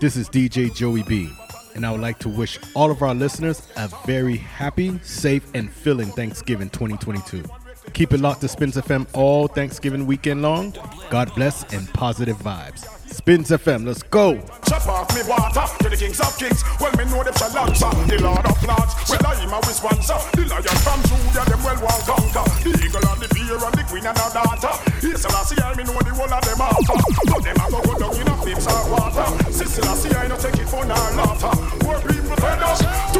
This 0.00 0.16
is 0.16 0.28
DJ 0.28 0.74
Joey 0.74 1.04
B, 1.04 1.30
and 1.76 1.86
I 1.86 1.92
would 1.92 2.00
like 2.00 2.18
to 2.18 2.28
wish 2.28 2.58
all 2.74 2.90
of 2.90 3.00
our 3.00 3.14
listeners 3.14 3.62
a 3.76 3.88
very 4.04 4.36
happy, 4.36 4.98
safe, 5.02 5.46
and 5.54 5.70
filling 5.72 6.08
Thanksgiving 6.08 6.68
2022. 6.70 7.44
Keep 7.92 8.12
it 8.12 8.20
locked 8.20 8.40
to 8.40 8.48
Spinz 8.48 8.76
FM 8.76 9.06
all 9.12 9.46
Thanksgiving 9.46 10.04
weekend 10.04 10.42
long. 10.42 10.74
God 11.10 11.32
bless 11.36 11.62
and 11.72 11.88
positive 11.92 12.36
vibes. 12.38 12.95
Spinz 13.16 13.48
FM, 13.48 13.86
let's 13.86 14.02
go. 14.02 14.36
Chop 14.68 14.86
off 14.86 15.08
me 15.16 15.24
water 15.24 15.64
to 15.80 15.88
the 15.88 15.96
kings 15.96 16.20
of 16.20 16.36
kings. 16.36 16.60
Well, 16.76 16.92
me 17.00 17.08
know 17.08 17.24
them 17.24 17.32
shall 17.40 17.56
answer. 17.64 17.88
The 18.12 18.20
Lord 18.20 18.44
of 18.44 18.60
lords. 18.60 18.92
Well, 19.08 19.24
I'm 19.24 19.48
a 19.48 19.58
responser. 19.64 20.20
The 20.36 20.44
lion 20.44 20.76
from 20.84 21.00
Judah, 21.08 21.48
them 21.48 21.62
well 21.64 21.80
want 21.80 22.04
conquer. 22.04 22.44
The 22.60 22.76
eagle 22.76 23.08
and 23.08 23.20
the 23.24 23.28
bear 23.32 23.56
and 23.56 23.74
the 23.74 23.84
queen 23.88 24.04
and 24.04 24.18
her 24.20 24.30
daughter. 24.36 24.68
I 24.68 25.42
I 25.64 25.74
me 25.74 25.84
know 25.88 25.96
the 25.96 26.12
whole 26.12 26.28
of 26.28 26.44
them 26.44 26.60
after. 26.60 26.96
But 27.24 27.40
them 27.40 27.56
a 27.56 27.68
go 27.96 28.08
in 28.20 28.28
a 28.28 28.36
of 28.36 28.84
water. 28.92 29.26
Sister, 29.50 29.80
I 29.80 30.28
I 30.28 30.36
take 30.36 30.60
it 30.60 30.68
for 30.68 30.84
laughter. 30.84 31.52
Poor 31.80 31.98
people 32.04 32.36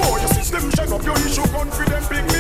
all 0.07 0.19
your 0.21 0.29
system, 0.29 0.93
up 0.93 1.05
your 1.05 1.17
issue, 1.25 1.47
confident, 1.51 2.09
big 2.09 2.36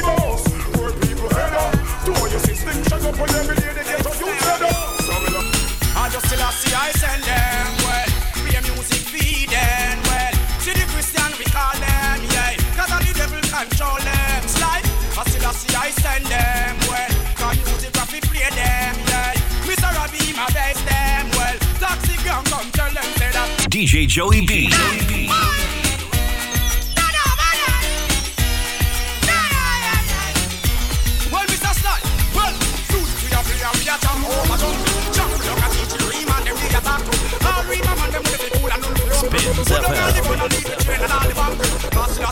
Cause 24.16 24.30
B. 24.46 24.70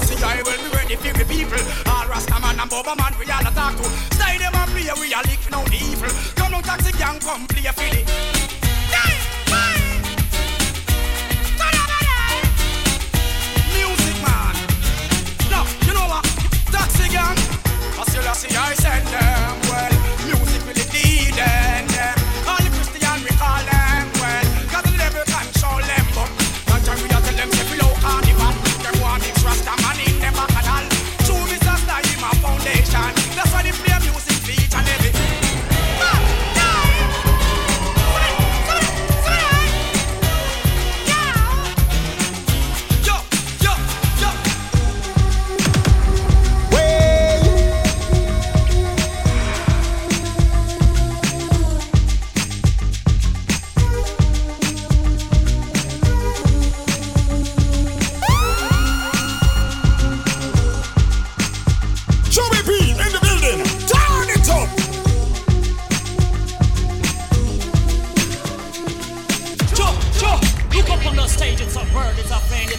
see 0.05 0.25
I 0.25 0.43
will 0.43 0.57
be 0.57 0.76
ready 0.76 0.97
for 0.97 1.12
the 1.12 1.25
people. 1.26 1.59
All 1.93 2.07
Rasta 2.09 2.35
and 2.35 2.61
Boba 2.71 2.97
we 3.19 3.31
all 3.31 3.47
a 3.47 3.53
to. 3.76 3.85
Stay 4.14 4.38
them 4.38 4.55
and 4.55 4.71
play, 4.71 4.88
we 5.00 5.12
a 5.12 5.21
lick 5.29 5.50
now 5.50 5.62
the 5.64 5.76
evil. 5.76 6.09
Come 6.35 6.55
on, 6.55 6.62
taxi 6.62 6.93
gang, 6.97 7.21
come 7.21 7.47
play 7.47 7.71
the. 7.73 8.34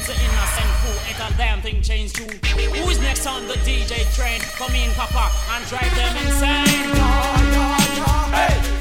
An 0.10 0.16
innocent 0.22 0.72
fool, 0.82 1.00
a 1.28 1.38
damn 1.38 1.62
thing 1.62 1.82
changed 1.82 2.20
you. 2.20 2.28
Who 2.28 2.90
is 2.90 3.00
next 3.00 3.26
on 3.26 3.48
the 3.48 3.56
DJ 3.66 4.06
train? 4.16 4.40
Come 4.58 4.76
in, 4.76 4.92
Papa, 4.92 5.32
and 5.52 5.66
drive 5.68 5.96
them 5.96 6.18
insane. 6.18 6.96
So 6.96 8.75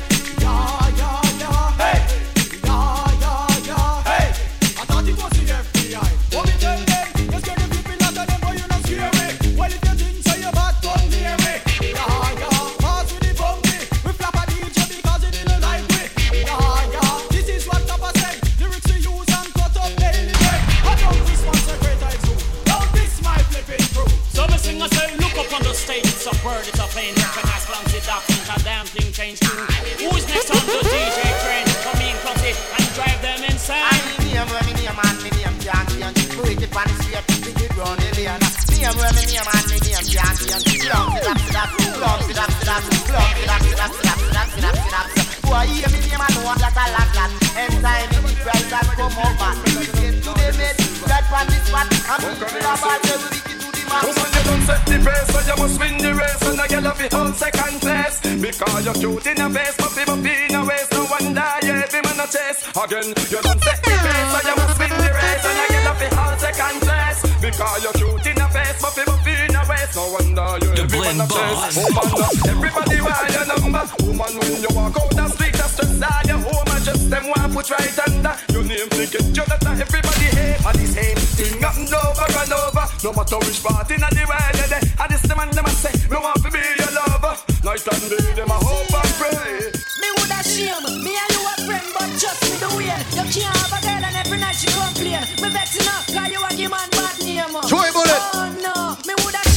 just 92.25 92.41
me 92.49 92.57
the 92.57 92.71
way. 92.77 92.89
You 93.17 93.25
can't 93.29 93.57
have 93.61 93.73
a 93.77 93.81
girl 93.85 94.05
and 94.09 94.17
every 94.17 94.39
night 94.39 94.57
she 94.57 94.69
complain. 94.73 95.21
Me 95.43 95.49
vexing 95.53 95.85
her, 95.85 96.01
cause 96.09 96.31
you 96.33 96.41
a 96.41 96.49
give 96.57 96.71
man 96.73 96.89
bad 96.97 97.17
name. 97.21 97.53
Joy 97.69 97.89
Bullet. 97.93 98.23
Oh 98.33 98.49
no, 98.65 98.77
me 99.05 99.13
woulda 99.21 99.54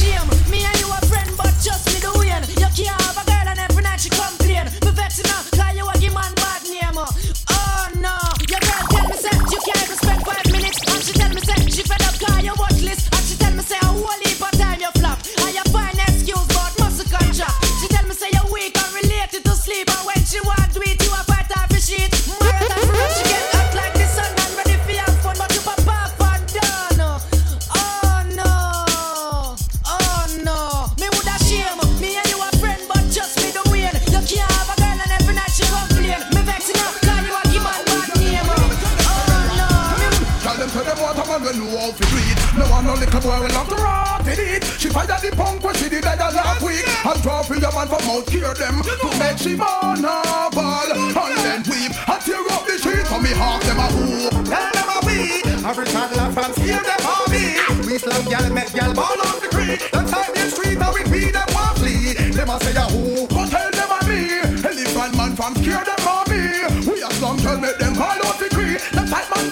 draw 47.86 47.96
for 47.96 48.02
your 48.02 48.14
man 48.14 48.16
from 48.16 48.16
out 48.16 48.26
cure 48.26 48.54
them 48.54 48.82
to 48.82 49.18
make 49.18 49.38
she 49.38 49.54
vulnerable. 49.54 50.88
And 51.14 51.38
then 51.38 51.62
weep 51.68 51.92
and 52.08 52.22
tear 52.22 52.42
up 52.50 52.66
the 52.66 52.78
street 52.78 53.06
for 53.06 53.20
me 53.20 53.30
half 53.30 53.62
them 53.62 53.78
a 53.78 53.86
who. 53.92 54.30
Tell 54.44 54.70
them 54.72 54.88
a 54.88 55.06
we. 55.06 55.42
Every 55.68 55.86
time 55.86 56.12
laugh 56.16 56.38
and 56.38 56.54
scare 56.54 56.82
them 56.82 56.98
for 56.98 57.30
me. 57.30 57.58
We 57.86 57.98
slam 57.98 58.24
gal, 58.24 58.50
make 58.52 58.72
gal 58.72 58.94
ball 58.94 59.20
off 59.22 59.40
the 59.40 59.48
creek. 59.48 59.80
The 59.92 60.02
time 60.02 60.34
in 60.34 60.50
street 60.50 60.78
and 60.78 60.94
we 60.94 61.02
beat 61.10 61.32
them 61.32 61.48
one 61.54 61.74
flee. 61.76 62.14
Them 62.32 62.50
a 62.50 62.58
say 62.60 62.74
a 62.74 62.84
who, 62.88 63.26
but 63.28 63.50
tell 63.50 63.70
them 63.70 63.90
a 63.94 63.98
me. 64.08 64.20
Elephant 64.64 65.16
man 65.16 65.36
from 65.36 65.54
scare 65.56 65.84
them 65.84 66.00
for 66.02 66.22
me. 66.30 66.42
We 66.86 67.02
a 67.02 67.10
slum 67.18 67.38
tell 67.38 67.58
make 67.58 67.78
them 67.78 67.94
call 67.94 68.18
out 68.26 68.38
the 68.38 68.48
creek. 68.50 68.80
The 68.90 69.02
tight 69.06 69.28
man 69.30 69.48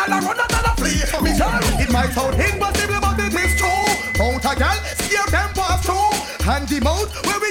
and 0.00 0.12
a 0.12 0.18
run 0.26 0.38
and 0.38 0.52
all 0.52 0.68
a 0.68 0.72
flee. 0.76 1.00
Me 1.22 1.32
tell 1.36 1.60
it 1.80 1.90
might 1.90 2.12
sound 2.12 2.34
impossible 2.34 3.00
but 3.00 3.18
it 3.20 3.34
is 3.34 3.52
true. 3.56 3.88
Mount 4.18 4.44
a 4.44 4.52
gal, 4.58 4.76
scare 5.00 5.30
them 5.30 5.50
pass 5.54 5.84
through. 5.84 6.30
And 6.50 6.66
the 6.68 6.80
mount 6.80 7.08
where 7.26 7.38
we 7.38 7.49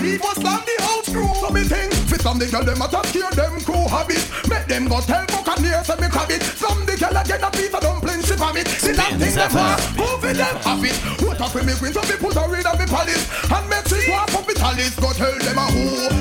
believe 0.00 0.20
was 0.20 0.36
slam 0.36 0.62
the 0.64 0.76
whole 0.82 1.02
screw. 1.02 1.28
So 1.36 1.50
me 1.52 1.62
think, 1.64 1.92
fit 2.08 2.20
some 2.20 2.38
the 2.38 2.46
girl 2.46 2.64
them 2.64 2.80
a 2.80 2.88
to 2.88 3.00
scare 3.08 3.30
them 3.36 3.60
crew 3.60 3.84
habit. 3.88 4.24
Make 4.48 4.66
them 4.66 4.88
go 4.88 5.00
tell 5.00 5.24
fuck 5.28 5.48
and 5.48 5.60
me 5.62 6.08
crab 6.08 6.30
it. 6.30 6.42
Some 6.42 6.84
the 6.86 6.96
girl 6.96 7.16
a 7.16 7.22
get 7.24 7.42
a 7.42 7.50
piece 7.50 7.74
of 7.74 7.80
dumpling 7.80 8.22
she 8.24 8.34
from 8.34 8.56
it. 8.56 8.68
See 8.68 8.92
that 8.92 9.12
thing 9.20 9.34
them 9.34 9.50
fast, 9.50 9.96
move 9.96 10.24
it 10.24 10.36
them 10.36 10.56
have 10.64 10.84
it. 10.84 10.96
What 11.20 11.40
up 11.40 11.54
with 11.54 11.66
me 11.66 11.74
queen 11.76 11.92
so 11.92 12.02
me 12.08 12.16
put 12.16 12.34
her 12.34 12.48
in 12.48 12.66
a 12.66 12.72
me 12.80 12.86
palace. 12.88 13.24
And 13.52 13.66
make 13.68 13.86
she 13.88 14.10
walk 14.10 14.32
up 14.32 14.46
with 14.46 14.60
Alice. 14.60 14.96
Go 14.96 15.12
tell 15.12 15.36
them 15.36 15.58
a 15.58 15.66
who, 15.68 16.19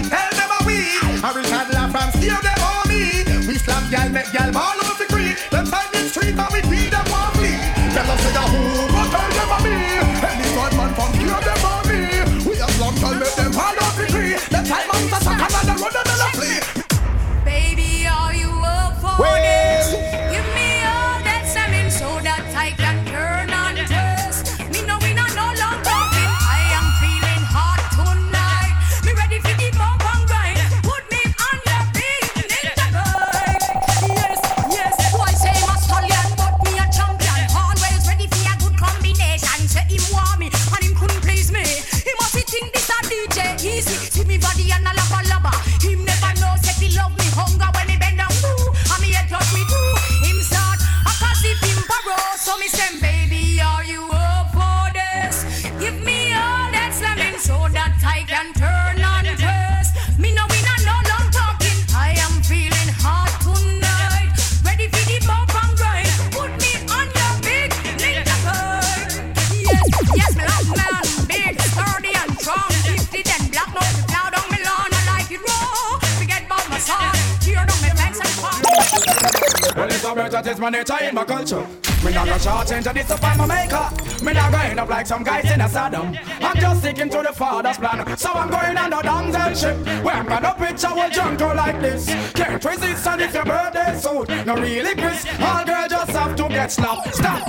a 91.09 91.13
jungle 91.13 91.55
like 91.55 91.79
this. 91.81 92.05
Can't 92.33 92.63
resist 92.63 93.07
and 93.07 93.21
if 93.21 93.33
your 93.33 93.45
birthday 93.45 93.97
suit. 93.99 94.29
No 94.45 94.55
really 94.55 94.95
Chris. 94.95 95.25
All 95.39 95.65
girl 95.65 95.87
just 95.89 96.11
have 96.11 96.35
to 96.35 96.47
get 96.49 96.71
slapped. 96.71 97.15
Stop 97.15 97.48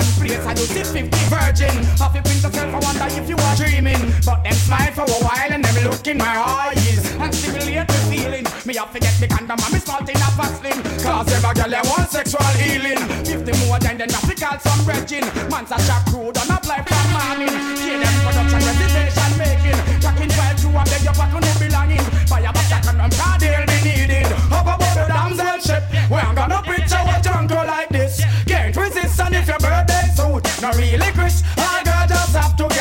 one 0.00 0.12
place 0.16 0.44
I 0.46 0.54
do 0.54 0.64
see 0.64 0.82
50 0.82 1.08
virgin. 1.28 1.74
Have 2.00 2.14
you 2.16 2.22
been 2.22 2.40
yourself? 2.40 2.74
I 2.74 2.80
wonder 2.80 3.08
if 3.12 3.28
you 3.28 3.36
are 3.36 3.56
dreaming. 3.56 4.02
But 4.24 4.42
them 4.44 4.56
smile 4.56 4.92
for 4.92 5.04
a 5.04 5.18
while 5.24 5.50
and 5.50 5.64
them 5.64 5.76
look 5.84 6.06
in 6.06 6.18
my 6.18 6.36
eyes 6.36 7.04
and 7.20 7.34
stimulate 7.34 7.88
the 7.88 8.00
feeling. 8.08 8.44
Me 8.66 8.74
have 8.76 8.92
to 8.92 9.00
get 9.00 9.14
me 9.20 9.26
condom 9.28 9.60
and 9.60 9.72
me 9.72 9.80
small 9.80 10.02
thing 10.04 10.16
a 10.16 10.30
vaseline. 10.36 10.80
Cause 11.04 11.28
every 11.32 11.52
girl 11.54 11.70
they 11.70 11.84
want 11.84 12.08
sexual 12.08 12.50
healing. 12.56 13.00
If 13.28 13.40
the 13.44 13.52
more 13.64 13.78
than 13.78 13.98
then 13.98 14.10
have 14.10 14.26
to 14.28 14.34
call 14.34 14.58
some 14.58 14.80
virgin. 14.88 15.24
Man's 15.52 15.72
a 15.72 15.78
crude 16.08 16.36
and 16.40 16.50
apply 16.50 16.80
from 16.88 17.06
morning. 17.12 17.56
Them 18.00 18.16
production 18.24 18.60
reservation 18.64 19.32
making. 19.36 19.80
Jacking 20.00 20.32
while 20.38 20.56
you 20.56 20.70
and 20.80 20.88
beg 20.88 21.04
your 21.04 21.14
back 21.14 21.34
on 21.34 21.42
no 21.44 21.69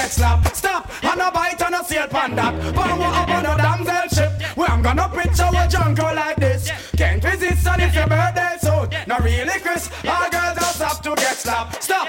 get 0.09 0.15
slapped. 0.15 0.55
Stop 0.55 1.03
and 1.03 1.21
a 1.21 1.31
bite 1.31 1.61
and 1.61 1.75
a 1.75 1.83
sail 1.83 2.07
pan 2.07 2.35
that. 2.35 2.53
Power 2.75 3.03
up 3.03 3.29
on 3.29 3.43
the 3.43 3.55
damsel 3.61 4.07
ship. 4.15 4.57
Where 4.57 4.69
I'm 4.69 4.81
gonna 4.81 5.09
picture 5.09 5.49
a 5.55 5.67
jungle 5.67 6.15
like 6.15 6.37
this. 6.37 6.71
Can't 6.97 7.23
resist 7.23 7.67
and 7.67 7.81
if 7.81 7.95
your 7.95 8.07
birthday 8.07 8.57
suit. 8.59 8.89
No 9.07 9.17
really 9.19 9.59
Chris. 9.59 9.89
All 10.07 10.29
girl 10.29 10.53
just 10.55 10.81
have 10.81 11.01
to 11.01 11.15
get 11.15 11.37
slapped. 11.37 11.83
Stop 11.83 12.07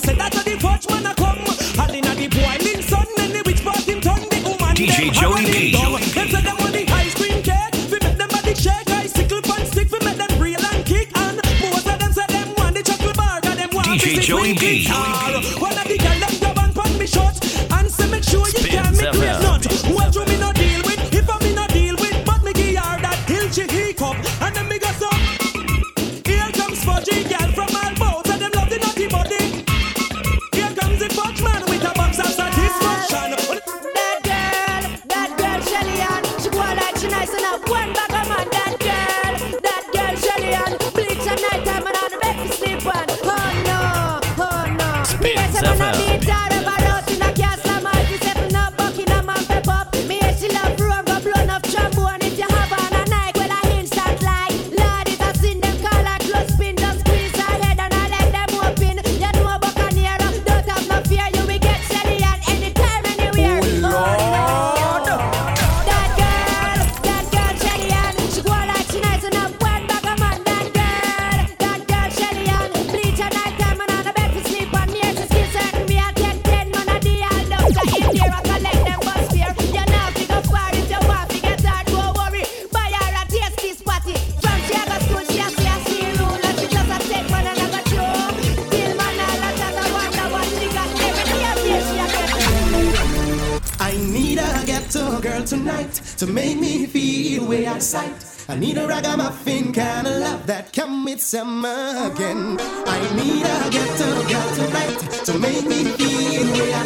say 0.00 0.14
that 0.14 0.32
the 0.32 0.56
fudge 0.60 0.88
man 0.90 1.06
a 1.06 1.14
come. 1.14 1.38
And 1.80 1.94
inna 1.96 2.14
the 2.14 2.28
boiling 2.28 2.82
sun, 2.82 3.06
and 3.18 3.32
the 3.34 3.42
which 3.46 3.62
part 3.64 3.84
him 3.88 4.00
turn 4.00 4.22
the 4.30 4.38
woman. 4.44 4.74
DJ 4.76 5.12
Joey 5.12 5.59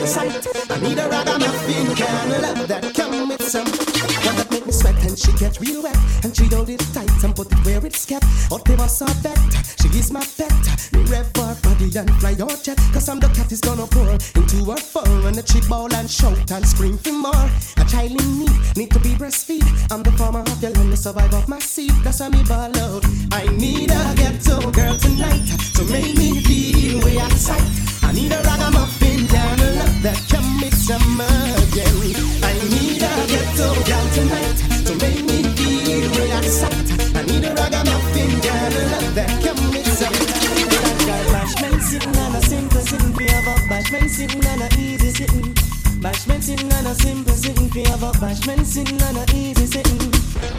of 0.04 0.10
sight. 0.10 0.46
I 0.70 0.80
need 0.80 0.98
a 0.98 1.08
ragamuffin 1.08 1.96
kind 1.96 2.32
of 2.32 2.42
love 2.42 2.68
that 2.68 2.94
come 2.94 3.28
with 3.28 3.42
some. 3.42 3.66
One 4.24 4.36
that 4.36 4.50
make 4.50 4.66
me 4.66 4.72
sweat 4.72 4.96
and 5.04 5.18
she 5.18 5.32
get 5.32 5.58
real 5.60 5.82
wet 5.82 5.96
and 6.24 6.36
she 6.36 6.44
hold 6.46 6.68
it 6.68 6.80
tight 6.92 7.24
and 7.24 7.34
put 7.34 7.50
it 7.50 7.58
where 7.64 7.84
it's 7.84 8.04
kept. 8.04 8.26
Out 8.52 8.64
there 8.64 8.76
was 8.76 9.00
a 9.00 9.08
bet, 9.22 9.38
she 9.80 9.88
is 9.98 10.10
my 10.12 10.24
pet. 10.36 10.52
Me 10.92 11.00
rev 11.08 11.26
for 11.34 11.56
body 11.62 11.88
and 11.96 12.10
fly 12.20 12.30
your 12.30 12.54
jet. 12.62 12.78
Cause 12.92 13.08
I'm 13.08 13.18
the 13.18 13.28
cat 13.28 13.50
is 13.52 13.60
gonna 13.60 13.86
pour 13.86 14.08
into 14.12 14.58
her 14.70 14.76
fur 14.76 15.28
and 15.28 15.36
the 15.36 15.42
chick 15.42 15.66
ball 15.68 15.92
and 15.94 16.10
shout 16.10 16.50
and 16.50 16.66
scream 16.66 16.98
for 16.98 17.12
more. 17.12 17.48
A 17.80 17.84
child 17.88 18.12
in 18.12 18.38
need 18.40 18.76
need 18.76 18.90
to 18.92 19.00
be 19.00 19.14
breastfeed. 19.16 19.64
I'm 19.90 20.02
the 20.02 20.12
farmer 20.12 20.40
of 20.40 20.62
your 20.62 20.72
land, 20.72 20.92
the 20.92 20.96
survivor 20.96 21.36
of 21.36 21.48
my 21.48 21.58
seed. 21.58 21.92
That's 22.04 22.20
why 22.20 22.28
me 22.28 22.42
ball 22.44 22.76
out. 22.76 23.04
I 23.32 23.46
need 23.56 23.90
a 23.90 24.02
ghetto 24.16 24.70
girl 24.70 24.96
tonight 24.96 25.48
to 25.76 25.82
make 25.88 26.16
me 26.16 26.40
feel 26.44 27.04
way 27.04 27.18
out 27.18 27.32
of 27.32 27.38
sight. 27.38 27.64
I 28.02 28.12
need 28.12 28.32
a 28.32 28.43
Bashman 48.44 48.66
sitting 48.66 49.00
on 49.00 49.16
a 49.16 49.24
easy 49.32 49.64
sitting. 49.64 50.12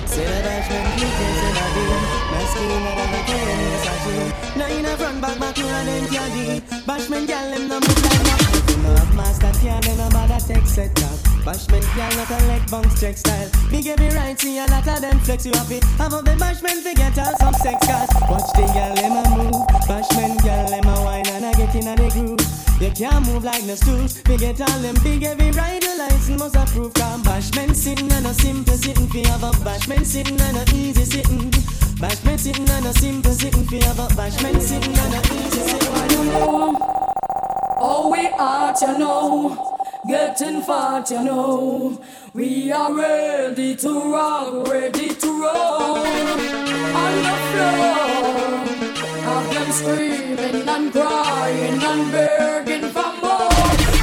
Say 0.09 0.25
the 0.25 0.41
bashman 0.41 0.85
click 0.97 1.13
say 1.21 1.53
the 1.53 1.65
deal. 1.75 2.01
Masculine 2.33 2.81
and 2.81 3.13
the 3.13 3.21
cane 3.29 3.61
is 3.61 3.85
a. 3.85 4.57
Now 4.57 4.65
in 4.73 4.85
a 4.85 4.97
front 4.97 5.21
back 5.21 5.39
back 5.39 5.57
you 5.59 5.67
and 5.67 5.87
then 5.87 6.07
candy. 6.07 6.61
Bashman 6.87 7.27
gal 7.27 7.51
them 7.51 7.67
no 7.67 7.75
move 7.75 8.01
like 8.01 8.23
that. 8.25 8.41
If 8.57 8.69
you 8.71 8.81
know 8.81 8.95
have 8.95 9.15
master 9.15 9.51
can 9.61 9.81
then 9.81 9.97
no 9.97 10.09
bother 10.09 10.41
take 10.41 10.65
set 10.65 10.97
up. 11.03 11.19
Bashman 11.45 11.85
gal 11.95 12.09
not 12.17 12.31
a 12.31 12.47
leg 12.47 12.71
bounce 12.71 12.99
check 12.99 13.17
style. 13.17 13.51
Me 13.69 13.83
give 13.83 13.99
me 13.99 14.09
right 14.17 14.39
see 14.39 14.57
a 14.57 14.65
lot 14.65 14.87
of 14.87 15.01
them 15.01 15.19
flex 15.19 15.45
you 15.45 15.53
happy. 15.53 15.79
Have 16.01 16.13
up 16.13 16.25
the 16.25 16.31
bashman 16.41 16.81
forget 16.81 17.19
all 17.19 17.37
some 17.37 17.53
sex 17.53 17.85
cars. 17.85 18.09
Watch 18.25 18.49
the 18.57 18.65
gal 18.73 18.95
them 18.95 19.13
a 19.13 19.23
move. 19.37 19.61
Bashman 19.85 20.41
gal 20.43 20.65
them 20.71 20.89
a 20.89 21.03
wine 21.03 21.27
and 21.27 21.45
a 21.45 21.51
get 21.53 21.75
in 21.75 21.87
a 21.87 21.95
the 21.95 22.09
groove. 22.09 22.64
You 22.79 22.91
can't 22.91 23.25
move 23.25 23.45
like 23.45 23.63
no 23.63 23.75
stool. 23.75 24.05
Forget 24.07 24.59
all 24.59 24.79
them 24.79 24.95
big 25.01 25.23
heavy 25.23 25.49
rider 25.51 25.95
license 25.97 26.39
must 26.39 26.55
approve. 26.55 26.93
Come 26.93 27.23
bashman 27.23 27.73
sitting 27.73 28.11
on 28.11 28.25
a 28.25 28.33
simple 28.33 28.73
sitting 28.73 29.07
for 29.07 29.27
have 29.29 29.43
a 29.43 29.51
bashman 29.63 30.05
sitting 30.05 30.39
on 30.41 30.55
a 30.55 30.63
easy 30.75 31.05
sitting. 31.05 31.51
Bashman 32.01 32.37
sitting 32.37 32.69
on 32.69 32.85
a 32.85 32.93
simple 32.93 33.31
sitting 33.31 33.65
for 33.65 33.75
have 33.85 33.99
a 33.99 34.07
bashman 34.15 34.59
sitting 34.59 34.97
on 34.99 35.13
a 35.13 35.19
easy 35.19 35.61
sitting. 35.61 36.09
you 36.11 36.25
know. 36.31 36.75
Oh, 37.77 38.09
we 38.11 38.27
out, 38.37 38.81
you 38.81 38.97
know. 38.97 39.77
Getting 40.07 40.61
fat, 40.61 41.09
you 41.11 41.23
know. 41.23 42.01
We 42.33 42.73
are 42.73 42.93
ready 42.93 43.75
to 43.77 44.11
rock, 44.11 44.67
ready 44.67 45.15
to 45.15 45.27
roll. 45.27 45.97
On 46.95 47.15
the 47.23 47.35
floor. 47.51 48.74
Screaming 49.75 50.69
and 50.69 50.89
crying 50.89 51.83
and 51.83 52.09
begging 52.09 52.89
for 52.91 53.11
more. 53.21 53.49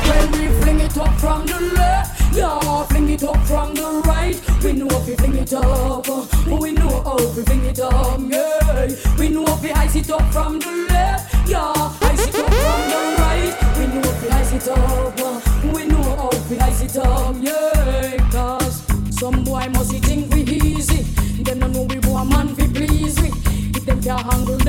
When 0.06 0.30
we 0.32 0.60
fling 0.60 0.80
it 0.80 0.98
up 0.98 1.14
from 1.18 1.46
the 1.46 1.58
left, 1.74 2.36
yeah, 2.36 2.84
fling 2.84 3.08
it 3.08 3.24
up 3.24 3.38
from 3.46 3.74
the 3.74 4.02
right. 4.04 4.38
We 4.62 4.74
know 4.74 4.86
if 4.88 5.06
we 5.08 5.16
fling 5.16 5.38
it 5.38 5.54
up, 5.54 6.06
uh, 6.06 6.26
we 6.60 6.72
know 6.72 7.02
how 7.04 7.16
we 7.16 7.42
fling 7.42 7.64
it 7.64 7.80
up, 7.80 8.20
yeah. 8.20 8.88
We 9.18 9.30
know 9.30 9.44
if 9.46 9.62
we 9.62 9.72
ice 9.72 9.96
it 9.96 10.10
up 10.10 10.30
from 10.30 10.58
the 10.58 10.86
left, 10.90 11.48
yeah, 11.48 11.72
ice 12.02 12.28
it 12.28 12.34
up 12.34 12.52
from 12.52 12.80
the 12.92 13.16
right. 13.22 13.54
We 13.78 13.86
know 13.86 14.10
if 14.10 14.22
we 14.22 14.28
ice 14.28 14.52
it 14.52 14.68
up, 14.68 15.20
uh, 15.20 15.40
we 15.72 15.86
know 15.86 16.02
how 16.02 16.30
we 16.50 16.58
ice 16.58 16.82
it 16.82 16.98
up, 16.98 17.34
yeah. 17.40 18.30
Cause 18.30 18.84
some 19.08 19.42
boy 19.42 19.66
must 19.72 19.94
think 20.04 20.34
we 20.34 20.42
easy, 20.42 21.02
them 21.42 21.60
don't 21.60 21.72
know 21.72 21.82
we 21.84 21.98
want 22.00 22.28
man 22.28 22.54
fi 22.54 22.68
please 22.68 23.18
we. 23.22 23.28
If 23.74 23.86
them 23.86 24.02
can't 24.02 24.20
handle. 24.20 24.61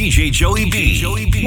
DJ 0.00 0.32
Joey 0.32 0.64
B. 0.64 0.94
Joey 0.94 1.26
B. 1.26 1.44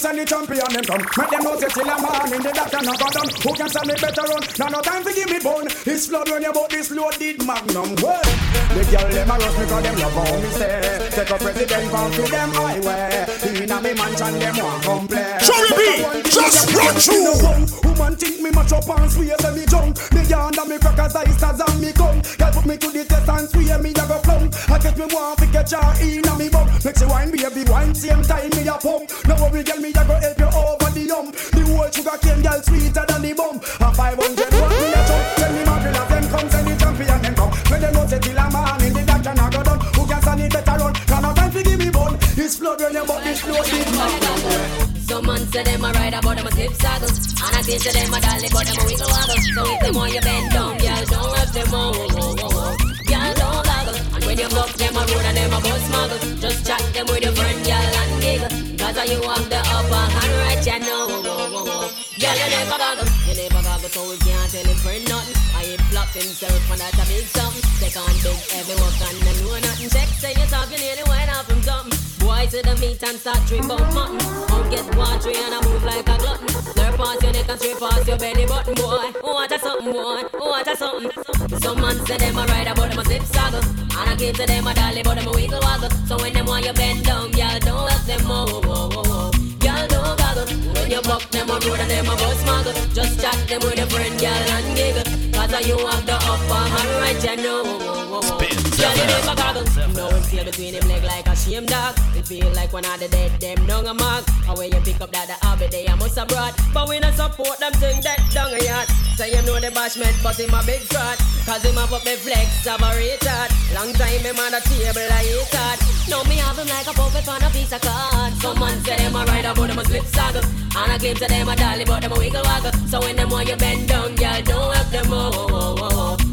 send 0.00 0.18
the 0.18 0.24
champion 0.24 0.64
them 0.72 0.84
come 0.88 1.04
Make 1.04 1.30
them 1.30 1.42
know 1.44 1.54
say 1.60 1.68
till 1.68 1.84
a 1.84 1.96
man 2.00 2.32
in 2.32 2.40
the 2.40 2.52
doctor 2.56 2.80
knock 2.80 3.02
on 3.04 3.12
them 3.12 3.28
Who 3.44 3.50
can 3.52 3.68
stand 3.68 3.86
me 3.86 3.94
better 4.00 4.24
run? 4.24 4.42
Now 4.56 4.68
no 4.72 4.80
time 4.80 5.04
to 5.04 5.12
give 5.12 5.28
me 5.28 5.38
bone. 5.44 5.68
It's 5.84 6.08
flood 6.08 6.28
when 6.30 6.42
you 6.42 6.52
bought 6.52 6.70
this 6.70 6.90
loaded 6.90 7.44
magnum. 7.44 7.92
Well, 8.00 8.24
the 8.72 8.82
girl 8.88 9.08
them 9.12 9.30
a 9.30 9.34
rush 9.36 9.56
me 9.60 9.64
cause 9.68 9.84
them 9.84 9.96
love 10.00 10.16
how 10.16 10.40
me 10.40 10.50
say. 10.56 10.80
Take 11.12 11.30
a 11.30 11.36
president 11.36 11.86
come 11.92 12.12
to 12.12 12.22
them 12.22 12.50
highway 12.56 13.26
Inna 13.60 13.76
me 13.84 13.92
mansion 13.92 14.34
them 14.40 14.56
want 14.56 14.82
come 14.82 15.06
play 15.08 15.36
Joey 15.44 15.70
B, 15.76 15.80
just 16.24 16.72
run 16.72 16.94
through. 16.96 17.90
Woman 17.90 18.16
think 18.16 18.40
me 18.40 18.50
match 18.50 18.72
up 18.72 18.88
and 18.88 19.10
swear 19.10 19.36
say 19.36 19.52
me 19.52 19.64
junk 19.66 19.92
Me 20.14 20.22
yonder 20.24 20.64
me 20.64 20.78
crackers 20.78 21.16
ice 21.16 21.42
as 21.42 21.60
and 21.60 21.80
me 21.80 21.92
come 21.92 22.20
Girl 22.40 22.52
put 22.56 22.64
me 22.64 22.76
to 22.78 22.88
the 22.88 23.04
test 23.04 23.28
and 23.28 23.48
swear 23.50 23.78
me 23.78 23.92
go 23.92 24.06
plumb 24.24 24.48
I 24.70 24.78
guess 24.78 24.96
me 24.96 25.06
want 25.12 25.38
to 25.40 25.46
catch 25.52 25.72
her 25.76 25.92
inna 26.00 26.32
me 26.38 26.48
bum. 26.48 26.66
Make 26.84 26.96
she 26.96 27.04
wine 27.04 27.30
baby 27.30 27.70
wine 27.70 27.94
same 27.94 28.22
time 28.22 28.50
me 28.56 28.68
a 28.68 28.78
pump. 28.78 29.10
Now 29.26 29.36
worry 29.42 29.62
girl 29.62 29.80
me 29.80 29.89
a 29.96 30.02
go 30.04 30.14
help 30.14 30.38
you 30.38 30.50
over 30.50 30.90
the 30.92 31.04
hump. 31.10 31.30
The 31.34 31.62
whole 31.66 31.90
sugar 31.90 32.18
cane 32.22 32.42
girl 32.42 32.60
sweeter 32.62 33.04
than 33.08 33.22
the 33.22 33.32
bum. 33.34 33.56
A 33.56 33.88
500 33.94 34.18
watt 34.18 34.70
me 34.80 34.86
a 34.90 35.00
jump. 35.08 35.24
Tell 35.36 35.52
me 35.52 35.62
Margaret 35.64 35.94
them 36.10 36.24
come 36.30 36.48
send 36.50 36.66
the 36.68 36.74
champion 36.76 37.18
them 37.22 37.34
come. 37.34 37.52
When 37.70 37.80
them 37.80 37.92
know 37.94 38.06
say 38.06 38.18
till 38.18 38.38
a 38.38 38.46
man 38.50 38.82
in 38.84 38.92
the 38.92 39.02
doctor 39.06 39.34
now 39.34 39.48
go 39.50 39.62
done 39.62 39.80
Who 39.94 40.02
can 40.06 40.20
stand 40.22 40.40
it 40.40 40.52
better 40.52 40.76
run? 40.78 40.94
Can 40.94 41.22
no 41.22 41.30
time 41.34 41.52
to 41.52 41.62
give 41.62 41.78
me 41.78 41.90
bun 41.90 42.18
It's 42.36 42.56
flood 42.56 42.80
when 42.80 42.94
you 42.94 43.04
butt 43.06 43.22
this 43.24 43.40
flow 43.40 43.62
this 43.62 43.90
man. 43.96 45.00
Some 45.06 45.26
man 45.26 45.42
say 45.50 45.62
them 45.64 45.84
a 45.84 45.90
ride 45.92 46.14
about 46.14 46.36
them 46.36 46.46
a 46.46 46.50
slip 46.50 46.72
saddle. 46.74 47.10
And 47.10 47.56
I 47.56 47.60
say 47.62 47.78
to 47.78 47.90
them 47.90 48.14
a 48.14 48.18
dolly 48.20 48.48
but 48.50 48.64
them 48.66 48.78
a 48.78 48.84
wiggle 48.86 49.10
waggle. 49.10 49.40
So 49.54 49.62
if 49.70 49.80
them 49.80 49.94
want 49.94 50.14
you 50.14 50.20
bend 50.20 50.52
down, 50.52 50.78
girl 50.78 51.04
don't 51.06 51.30
rush 51.34 51.52
them 51.54 51.74
oh, 51.74 51.92
oh, 51.94 52.18
oh, 52.18 52.36
oh, 52.42 52.58
oh. 52.58 52.72
Girl 53.06 53.32
don't 53.38 53.62
goggle. 53.66 53.96
And 54.14 54.22
when 54.24 54.36
you 54.38 54.48
buck 54.50 54.72
them 54.74 54.94
a 54.96 55.02
road 55.06 55.24
and 55.30 55.36
them 55.36 55.52
a 55.54 55.58
bus 55.60 55.84
muggle. 55.94 56.20
Just 56.40 56.66
chat 56.66 56.82
them 56.94 57.06
with 57.06 57.22
your 57.22 57.32
friend 57.32 57.60
girl 57.64 57.94
and 58.02 58.22
giggle 58.22 58.59
Cause 58.90 59.06
you 59.06 59.22
have 59.22 59.46
the 59.46 59.62
upper 59.70 60.02
hand 60.18 60.34
right 60.42 60.66
you 60.66 60.78
know. 60.82 61.06
Girl 61.06 62.34
you 62.34 62.48
never 62.50 62.74
goggle 62.74 63.06
You 63.22 63.38
never 63.38 63.62
goggle 63.62 63.86
so 63.86 64.02
we 64.10 64.18
can't 64.18 64.50
tell 64.50 64.66
him 64.66 64.78
friend 64.82 65.06
nothing. 65.06 65.38
I 65.54 65.62
him 65.62 65.80
flop 65.94 66.10
himself 66.10 66.58
and 66.74 66.80
that's 66.82 66.98
a 66.98 67.06
big 67.06 67.22
something. 67.30 67.62
Take 67.78 67.94
on 67.94 68.10
big 68.18 68.34
heavy 68.50 68.74
work 68.82 68.98
and 68.98 69.18
them 69.22 69.38
know 69.46 69.62
nothing. 69.62 69.90
Check 69.94 70.10
say 70.18 70.34
you 70.34 70.46
talk 70.50 70.66
you 70.74 71.06
went 71.06 71.30
off 71.30 71.46
from 71.46 71.62
something. 71.62 71.94
Boy 72.18 72.50
to 72.50 72.58
the 72.66 72.74
meat 72.82 72.98
and 73.06 73.14
start 73.14 73.38
dream 73.46 73.70
about 73.70 73.94
mutton. 73.94 74.18
Out 74.50 74.66
get 74.74 74.82
watery 74.98 75.38
and 75.38 75.54
I 75.54 75.62
move 75.62 75.86
like 75.86 76.10
a 76.10 76.16
glutton. 76.18 76.50
Slurp 76.50 76.98
past 76.98 77.22
your 77.22 77.30
neck 77.30 77.46
and 77.46 77.60
straight 77.62 77.78
past 77.78 78.08
your 78.10 78.18
belly 78.18 78.46
button 78.50 78.74
boy. 78.74 79.06
What 79.22 79.54
a 79.54 79.58
something 79.62 79.92
boy, 79.94 80.22
what 80.34 80.66
a 80.66 80.74
something 80.74 81.29
Some 81.60 81.80
man 81.80 81.96
say 82.06 82.16
them 82.16 82.38
a 82.38 82.46
ride 82.46 82.68
about 82.68 82.88
them 82.90 82.98
a 82.98 83.04
slip 83.04 83.22
saddle. 83.22 83.60
And 83.98 84.10
I 84.10 84.16
give 84.16 84.36
to 84.36 84.46
them 84.46 84.66
a 84.66 84.74
dolly 84.74 85.02
but 85.02 85.14
them 85.16 85.28
a 85.28 85.32
wiggle 85.32 85.60
waggle. 85.60 85.90
So 86.06 86.16
when 86.16 86.32
them 86.32 86.46
want 86.46 86.64
you 86.64 86.72
bend 86.72 87.04
down, 87.04 87.30
girl 87.32 87.58
don't 87.60 87.84
let 87.84 88.06
them 88.06 88.20
oh, 88.24 88.46
oh, 88.48 88.62
oh, 88.64 88.90
oh. 88.96 89.02
oh. 89.06 89.30
Girl 89.60 89.86
don't 89.88 90.18
goggle. 90.18 90.48
When 90.74 90.90
you 90.90 91.02
buck 91.02 91.28
them 91.30 91.50
a 91.50 91.54
road 91.60 91.80
and 91.80 91.90
them 91.90 92.06
a 92.06 92.16
bus 92.16 92.42
muggle. 92.44 92.94
Just 92.94 93.20
chat 93.20 93.36
them 93.48 93.60
with 93.60 93.76
your 93.76 93.86
friend 93.86 94.18
girl 94.18 94.50
and 94.56 94.76
giggle. 94.76 95.04
Cause 95.34 95.66
you 95.66 95.76
have 95.76 96.06
the 96.06 96.14
upper 96.14 96.62
hand 96.72 96.90
right 97.02 97.36
you 97.36 97.42
know 97.42 97.99
oh, 98.22 98.38
oh, 98.38 98.40
oh. 98.40 98.60
Girl 98.80 98.96
you 98.96 99.06
never 99.06 99.34
goggle 99.36 99.66
No 99.94 100.08
one 100.08 100.22
feel 100.22 100.44
between 100.44 100.74
him 100.74 100.88
leg 100.88 101.04
like 101.04 101.26
a 101.26 101.36
shame 101.36 101.66
dog. 101.66 101.94
It 102.16 102.26
feel 102.26 102.48
like 102.52 102.72
one 102.72 102.84
of 102.84 102.98
the 103.00 103.08
dead 103.08 103.32
them 103.40 103.66
down 103.66 103.86
a 103.86 103.94
mark. 103.94 104.24
And 104.48 104.56
when 104.56 104.72
you 104.72 104.80
pick 104.80 105.00
up 105.00 105.10
that 105.12 105.28
the 105.28 105.36
habit 105.44 105.70
they 105.70 105.86
a 105.86 105.96
must 105.96 106.16
abroad 106.16 106.54
But 106.72 106.88
we 106.88 106.98
not 107.00 107.14
support 107.14 107.58
them 107.58 107.72
thing 107.76 108.00
that 108.02 108.20
down 108.32 108.52
a 108.52 108.60
yard. 108.64 108.88
So 109.16 109.24
you 109.24 109.40
know 109.44 109.60
the 109.60 109.68
bashment 109.68 110.16
but 110.22 110.38
him 110.38 110.52
a 110.54 110.60
big 110.64 110.80
fraud. 110.88 111.18
Cause 111.44 111.64
him 111.64 111.76
a 111.76 111.84
put 111.86 112.04
me 112.04 112.16
flex 112.16 112.66
of 112.66 112.80
a 112.80 112.90
retard. 112.96 113.48
Long 113.74 113.92
time 113.94 114.24
him 114.24 114.38
on 114.38 114.52
the 114.52 114.60
table 114.64 115.08
I 115.08 115.22
hate 115.24 115.54
hard 115.54 115.78
Now 116.08 116.22
me 116.24 116.36
have 116.40 116.56
him 116.56 116.68
like 116.68 116.88
a 116.88 116.94
puppet 116.96 117.28
on 117.28 117.42
a 117.42 117.50
piece 117.50 117.72
of 117.72 117.80
card. 117.80 118.32
Someone 118.40 118.80
say 118.84 118.96
them 118.96 119.16
a 119.16 119.24
ride 119.24 119.44
about 119.44 119.68
them 119.68 119.78
a 119.78 119.84
slip 119.84 120.04
saddle 120.08 120.44
And 120.76 120.92
I 120.92 120.96
claim 120.98 121.16
to 121.16 121.26
them 121.26 121.48
a 121.48 121.56
dolly 121.56 121.84
but 121.84 122.00
them 122.00 122.12
a 122.12 122.18
wiggle 122.18 122.44
waggle. 122.44 122.72
So 122.88 123.00
when 123.00 123.16
them 123.16 123.28
want 123.28 123.48
you 123.48 123.56
bend 123.56 123.88
down 123.88 124.14
girl 124.14 124.40
don't 124.42 124.74
help 124.74 124.88
them 124.88 125.12
oh, 125.12 125.30
oh, 125.34 125.46
oh, 125.50 125.76
oh, 125.80 126.16
oh. 126.20 126.29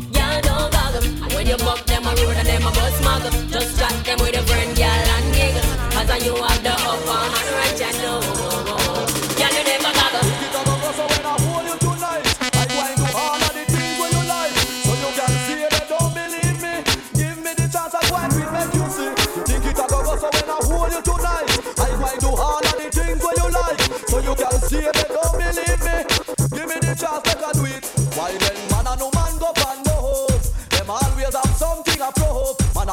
When 1.36 1.46
you 1.46 1.58
buck 1.58 1.86
them 1.86 2.08
I 2.08 2.14
road 2.16 2.36
and 2.38 2.48
them 2.48 2.66
a 2.66 2.72
bus 2.72 2.98
muggle. 3.02 3.32
Just 3.52 3.80
chat 3.80 3.94
them 4.06 4.18
with 4.20 4.38
a 4.38 4.42
friend, 4.44 4.76
girl, 4.76 4.86
and 4.88 5.28
giggle. 5.36 5.62
Cause 5.94 6.26
you 6.26 6.34
have 6.36 6.64
the 6.64 6.74
upper 6.74 7.22
hand 7.34 7.50
right, 7.54 7.78
you 7.78 7.92
know. 8.02 8.22
Girl, 9.38 9.54
you 9.54 9.64
never. 9.64 9.88
So 10.98 11.06
when 11.06 11.26
I 11.26 11.36
hold 11.46 11.66
you 11.70 11.78
tonight, 11.78 12.26
I 12.42 12.66
do 12.66 13.06
all 13.14 13.38
of 13.38 13.54
the 13.54 13.64
things 13.70 14.02
you 14.02 14.24
like. 14.26 14.56
So 14.82 14.94
you 14.98 15.10
can 15.14 15.34
see 15.46 15.62
they 15.70 15.86
don't 15.86 16.10
believe 16.18 16.58
me. 16.58 16.74
Give 17.14 17.38
me 17.46 17.52
the 17.54 17.68
chance, 17.70 17.94
I 17.94 18.02
make 18.50 18.74
you 18.74 18.88
see. 18.90 19.14
Think 19.46 19.66
it 19.70 19.78
go 19.78 20.02
so 20.18 20.30
when 20.34 20.50
I 20.50 20.58
hold 20.66 20.90
you 20.90 21.02
tonight, 21.06 21.46
I 21.78 22.18
do 22.18 22.30
all 22.34 22.66
of 22.66 22.76
the 22.82 22.90
things 22.90 23.22
you 23.22 23.48
like. 23.54 23.82
So 24.10 24.18
you 24.26 24.34
can 24.34 24.58
they 24.90 25.06
don't 25.14 25.38
believe 25.38 25.82
me. 25.86 25.98
Give 26.58 26.66
me 26.66 26.78
the 26.82 26.94
chance, 26.98 27.22
I 27.22 27.34
can 27.38 27.54
do 27.54 27.66
it. 27.70 27.86
Why 28.18 28.47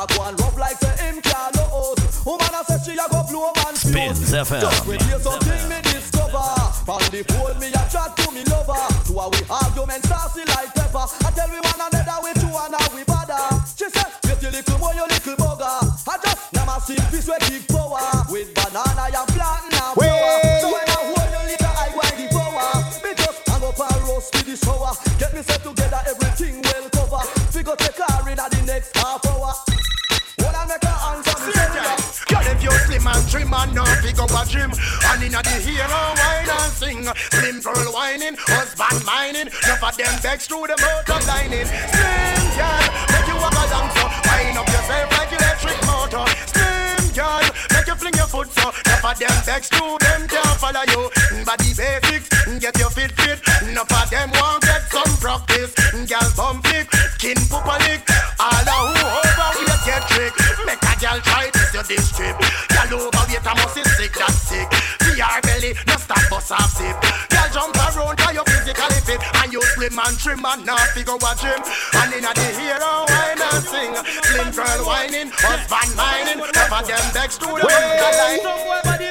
a 0.04 0.14
go 0.14 0.24
and 0.24 0.40
rub 0.40 0.58
like 0.58 0.76
say 0.78 0.96
him 1.00 1.20
can't 1.22 1.54
no 1.56 1.64
out. 1.64 1.98
Woman 2.24 2.54
a 2.54 2.60
say 2.64 2.78
she 2.84 2.92
a 2.98 3.06
go 3.08 3.24
blow 3.28 3.52
man 3.56 3.74
fuse. 3.74 4.30
Just 4.30 4.86
when 4.86 5.00
hear 5.00 5.18
something 5.18 5.68
me 5.68 5.80
discover. 5.82 6.44
From 6.84 7.00
the 7.08 7.24
phone 7.28 7.58
me 7.60 7.68
a 7.72 7.82
chat 7.88 8.16
to 8.16 8.30
me 8.32 8.44
lover. 8.44 8.84
To 9.08 9.12
a 9.16 9.24
we 9.30 9.40
argument 9.48 10.04
saucy 10.04 10.44
like 10.44 10.74
pepper. 10.74 11.04
I 11.24 11.30
tell 11.32 11.48
we 11.48 11.60
one 11.60 11.80
another 11.80 12.18
we 12.22 12.32
two 12.36 12.52
and 12.52 12.74
we 12.94 13.04
bother. 13.04 13.40
She 13.76 13.88
said, 13.88 14.10
get 14.22 14.42
your 14.42 14.52
little 14.52 14.78
boy, 14.78 14.92
your 14.92 15.08
little 15.08 15.36
bugger. 15.36 15.76
I 16.08 16.16
just 16.20 16.52
never 16.52 16.78
see 16.84 16.98
peace 17.10 17.28
we 17.28 17.38
give 17.48 17.73
sing 37.04 37.14
Slim 37.30 37.60
pearl 37.62 37.92
whining, 37.92 38.36
husband 38.38 39.04
mining. 39.04 39.48
Enough 39.48 39.82
of 39.82 39.96
them 39.96 40.14
vex 40.20 40.46
through 40.46 40.66
the 40.66 40.76
motor 40.80 41.20
lining. 41.26 41.66
Slim 41.66 42.44
girl, 42.56 42.84
make 43.12 43.28
you 43.28 43.36
walk 43.36 43.52
along 43.52 43.88
so 43.92 44.04
Wind 44.24 44.58
up 44.58 44.68
yourself 44.68 45.08
like 45.18 45.32
electric 45.32 45.78
motor. 45.84 46.24
Slim 46.48 47.04
girl, 47.12 47.44
make 47.72 47.86
you 47.86 47.94
fling 47.94 48.14
your 48.14 48.28
foot 48.28 48.48
so. 48.52 48.68
Enough 48.86 49.04
of 49.04 49.18
them 49.18 49.36
vex 49.44 49.68
through 49.68 49.98
them 50.00 50.28
can't 50.28 50.58
follow 50.60 50.84
you. 50.88 51.10
Body 51.44 51.72
basics, 51.74 52.28
get 52.58 52.78
your 52.78 52.90
fit 52.90 53.12
fit. 53.12 53.40
Enough 53.68 53.92
of 53.92 54.10
them 54.10 54.30
want 54.40 54.63
stop 66.04 66.24
bust 66.28 66.52
off 66.52 66.70
zip 66.76 66.96
Girl 67.32 67.48
jump 67.52 67.76
around 67.76 68.16
cause 68.18 68.34
you 68.34 68.44
physically 68.44 69.00
fit. 69.06 69.20
And 69.40 69.52
you 69.52 69.62
slim 69.74 69.98
and 69.98 70.18
trim 70.18 70.44
and 70.44 70.66
not 70.66 70.88
figure 70.92 71.16
a 71.16 71.32
gym. 71.40 71.60
And 71.94 72.12
inna 72.12 72.32
the 72.34 72.48
hero 72.60 73.08
wine 73.08 73.40
and 73.40 73.64
sing? 73.64 73.92
Slim 74.28 74.50
girl 74.52 74.80
whining, 74.84 75.30
husband 75.32 75.96
mining 75.96 76.40
Never 76.52 76.82
them 76.86 77.06
vex 77.12 77.38
to 77.38 77.46
the 77.46 77.64
Well, 77.64 79.03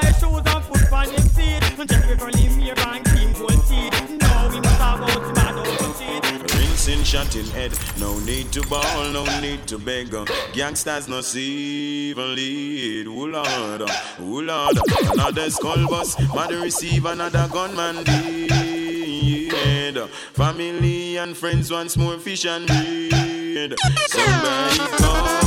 buy 0.00 0.10
shoes 0.12 0.42
and 0.54 0.64
foot 0.64 0.92
on 0.92 1.08
him 1.08 1.28
feet. 1.30 1.62
Just 1.88 2.08
because 2.08 2.34
him 2.36 2.60
here 2.60 2.74
and 2.76 3.04
clean 3.04 3.32
gold 3.32 3.66
teeth. 3.68 4.10
Now 4.20 4.48
we 4.48 4.60
must 4.60 4.80
have 4.80 5.02
out 5.02 5.34
mad 5.34 5.56
out 5.56 5.64
to 5.64 5.94
cheat. 5.98 6.24
Rinsing 6.54 7.04
shot 7.04 7.34
in 7.36 7.46
head, 7.46 7.72
no 7.98 8.18
need 8.20 8.52
to 8.52 8.62
ball, 8.68 9.08
no 9.10 9.24
need 9.40 9.66
to 9.68 9.78
beg. 9.78 10.14
Gangsters 10.52 11.08
no 11.08 11.20
see 11.20 12.10
even 12.10 12.34
lead. 12.34 13.06
Oh 13.08 13.24
Lord, 13.24 13.82
oh 13.82 13.90
Lord, 14.20 14.78
another 15.12 15.50
skull 15.50 15.86
bus, 15.88 16.16
mother 16.34 16.60
receive 16.60 17.06
another 17.06 17.48
gunman 17.52 18.04
dead. 18.04 20.08
Family 20.34 21.16
and 21.16 21.36
friends 21.36 21.70
once 21.70 21.96
more 21.96 22.18
fish 22.18 22.44
and 22.44 22.66
bread. 22.66 23.74
Somebody 24.08 24.78
calls, 25.02 25.45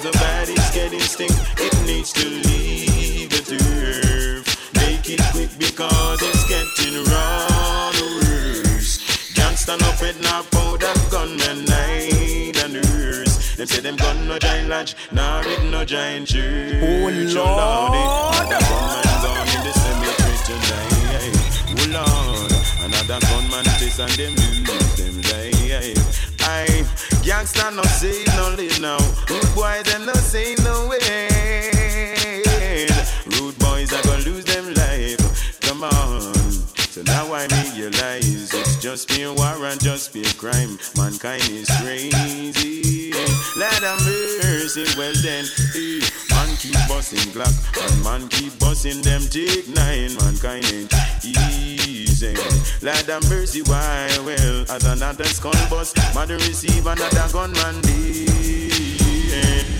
cause 0.00 0.12
the 0.12 0.18
body's 0.18 0.70
getting 0.70 1.00
stink, 1.00 1.32
it 1.58 1.86
needs 1.86 2.12
to 2.12 2.26
leave 2.26 3.30
the 3.30 3.42
turf. 3.42 4.74
Make 4.74 5.10
it 5.10 5.20
quick 5.32 5.50
because 5.58 6.20
it's 6.22 6.44
getting 6.48 7.04
wrong 7.04 7.92
worse. 8.22 8.98
Gangsta 9.34 9.78
no 9.80 9.90
pet 9.98 10.16
no 10.22 10.42
powder 10.50 10.92
gunman 11.10 11.64
night 11.66 12.56
and 12.64 12.74
nurse. 12.74 13.56
Them 13.56 13.66
say 13.66 13.80
them 13.80 13.96
gun 13.96 14.28
no 14.28 14.38
giant 14.38 14.68
lodge, 14.68 14.96
nah 15.12 15.38
with 15.40 15.64
no 15.64 15.84
giant 15.84 16.28
church. 16.28 16.82
Oh, 16.82 16.86
oh 16.86 17.10
Lord, 17.10 18.46
another 18.46 18.60
gunman 18.68 19.04
gone 19.22 19.48
in 19.54 19.60
the 19.66 19.72
cemetery 19.82 20.38
tonight. 20.48 21.36
Oh 21.68 21.86
Lord, 21.96 22.52
another 22.84 23.20
gunman 23.26 23.64
chase 23.78 23.98
and 23.98 24.12
them 24.12 24.34
lose 24.34 24.96
them 24.96 25.16
life. 25.30 26.29
I 26.42 26.66
gangsta 27.22 27.70
no 27.74 27.82
say 27.82 28.24
no 28.36 28.50
live 28.56 28.80
now. 28.80 28.98
Rude 29.28 29.54
boy 29.54 29.82
them 29.84 30.06
no 30.06 30.14
say 30.14 30.54
no 30.64 30.88
way. 30.88 31.28
Rude 33.26 33.58
boys 33.58 33.92
are 33.92 34.02
gonna 34.02 34.24
lose 34.24 34.44
them 34.44 34.74
life. 34.74 35.60
Come 35.60 35.84
on. 35.84 36.39
So 36.90 37.02
now 37.02 37.32
I 37.32 37.46
realize 37.76 38.52
it's 38.52 38.76
just 38.82 39.08
pure 39.08 39.32
war 39.32 39.64
and 39.64 39.80
just 39.80 40.12
pure 40.12 40.24
crime. 40.36 40.76
Mankind 40.96 41.48
is 41.48 41.70
crazy. 41.78 43.12
Let 43.56 43.72
have 43.84 44.04
mercy. 44.04 44.84
Well 44.98 45.14
then, 45.22 45.44
eh, 45.76 46.02
man 46.30 46.56
keep 46.56 46.74
busting 46.88 47.30
Glock 47.30 47.54
and 47.78 48.02
man 48.02 48.28
keep 48.28 48.58
busting 48.58 49.02
them 49.02 49.22
take 49.30 49.68
nine. 49.68 50.16
Mankind 50.18 50.64
ain't 50.66 50.92
easy. 51.24 52.34
Let 52.82 53.06
have 53.06 53.22
mercy. 53.30 53.62
Why? 53.62 54.08
Well, 54.26 54.64
as 54.68 54.84
another 54.84 55.24
skull 55.24 55.52
bust, 55.70 55.96
mother 56.12 56.38
receive 56.38 56.86
another 56.88 57.28
gunman 57.32 57.80
dead. 57.82 59.79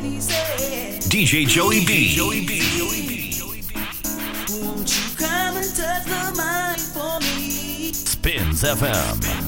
He 0.00 0.20
said 0.20 1.02
DJ 1.02 1.46
Joey 1.46 1.84
B. 1.84 2.08
Joey 2.14 2.46
B. 2.46 2.62
Won't 4.50 4.96
you 4.96 5.16
come 5.16 5.56
and 5.56 5.74
touch 5.74 6.04
the 6.04 6.22
mic 6.36 6.80
for 6.94 7.20
me? 7.20 7.92
Spinz 7.92 8.62
FM. 8.64 9.47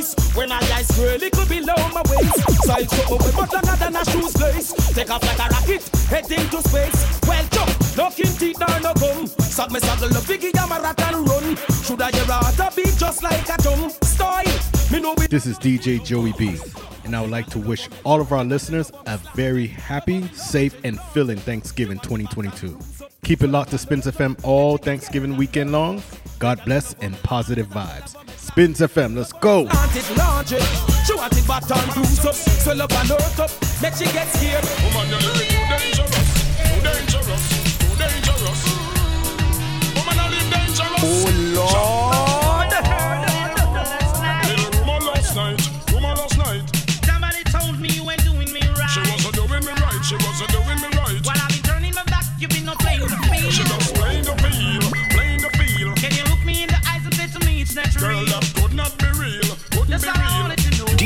On 0.00 0.06
when 0.34 0.50
I 0.50 0.58
eyes 0.72 0.90
girl 0.92 1.22
it 1.22 1.32
could 1.32 1.48
be 1.48 1.60
low 1.60 1.74
my 1.92 2.02
waist. 2.08 2.64
Side 2.64 2.88
something 2.88 3.18
way 3.18 3.32
much 3.36 3.52
longer 3.52 3.76
than 3.76 3.96
a 3.96 4.04
shoes 4.06 4.40
lace. 4.40 4.72
Take 4.94 5.10
off 5.10 5.22
like 5.22 5.38
a 5.38 5.52
rocket, 5.52 5.88
head 6.08 6.30
into 6.30 6.62
space. 6.62 7.20
Well, 7.28 7.44
jump, 7.50 7.96
looking 7.96 8.32
teeth 8.36 8.58
nor 8.58 8.80
no 8.80 8.94
gum. 8.94 9.26
Suck 9.26 9.70
me 9.70 9.80
suckle 9.80 10.08
the 10.08 10.20
biggie, 10.20 10.58
I'm 10.58 10.72
a 10.72 10.82
rat 10.82 11.00
and 11.02 11.28
run. 11.28 11.56
Should 11.84 12.00
I 12.00 12.10
hear 12.12 12.24
a 12.24 12.72
beat 12.74 12.96
just 12.96 13.22
like 13.22 13.46
a 13.48 13.60
drum? 13.60 13.90
Style, 14.02 14.44
me 14.90 15.00
know 15.00 15.14
This 15.14 15.44
is 15.44 15.58
DJ 15.58 16.02
Joey 16.02 16.32
B, 16.38 16.56
and 17.04 17.14
I 17.14 17.20
would 17.20 17.30
like 17.30 17.48
to 17.50 17.58
wish 17.58 17.88
all 18.04 18.22
of 18.22 18.32
our 18.32 18.44
listeners 18.44 18.90
a 19.06 19.18
very 19.34 19.66
happy, 19.66 20.26
safe, 20.28 20.76
and 20.82 20.98
filling 21.12 21.38
Thanksgiving 21.38 21.98
2022. 21.98 22.78
Keep 23.22 23.42
it 23.42 23.48
locked 23.48 23.72
to 23.72 23.76
Spinz 23.76 24.10
FM 24.10 24.42
all 24.44 24.78
Thanksgiving 24.78 25.36
weekend 25.36 25.72
long. 25.72 26.02
God 26.38 26.64
bless 26.64 26.94
and 26.94 27.22
positive 27.22 27.66
vibes. 27.66 28.16
Spinz 28.40 28.80
FM, 28.80 29.16
let's 29.16 29.32
go. 29.32 29.62
Launch 30.16 30.52
it. 30.52 30.62
She 31.06 31.14
want 31.14 31.36
it 31.36 31.46
back 31.46 31.62
and 31.70 31.92
bruise 31.92 32.24
up, 32.24 32.34
swell 32.34 32.82
up 32.82 32.92
and 32.92 33.08
hurt 33.08 33.38
up. 33.38 33.50
Make 33.82 33.94
she 33.94 34.04
get 34.06 34.28
scared. 34.28 34.64
Woman, 34.82 35.08
you're 35.10 35.20
too 35.20 35.34
dangerous, 35.68 36.28
too 36.56 36.80
dangerous, 36.82 37.44
too 37.78 37.94
dangerous. 37.96 38.60
Woman, 39.94 40.18
I 40.18 40.28
live 40.30 40.50
dangerous. 40.50 41.02
Oh 41.02 41.30
Little 41.36 42.29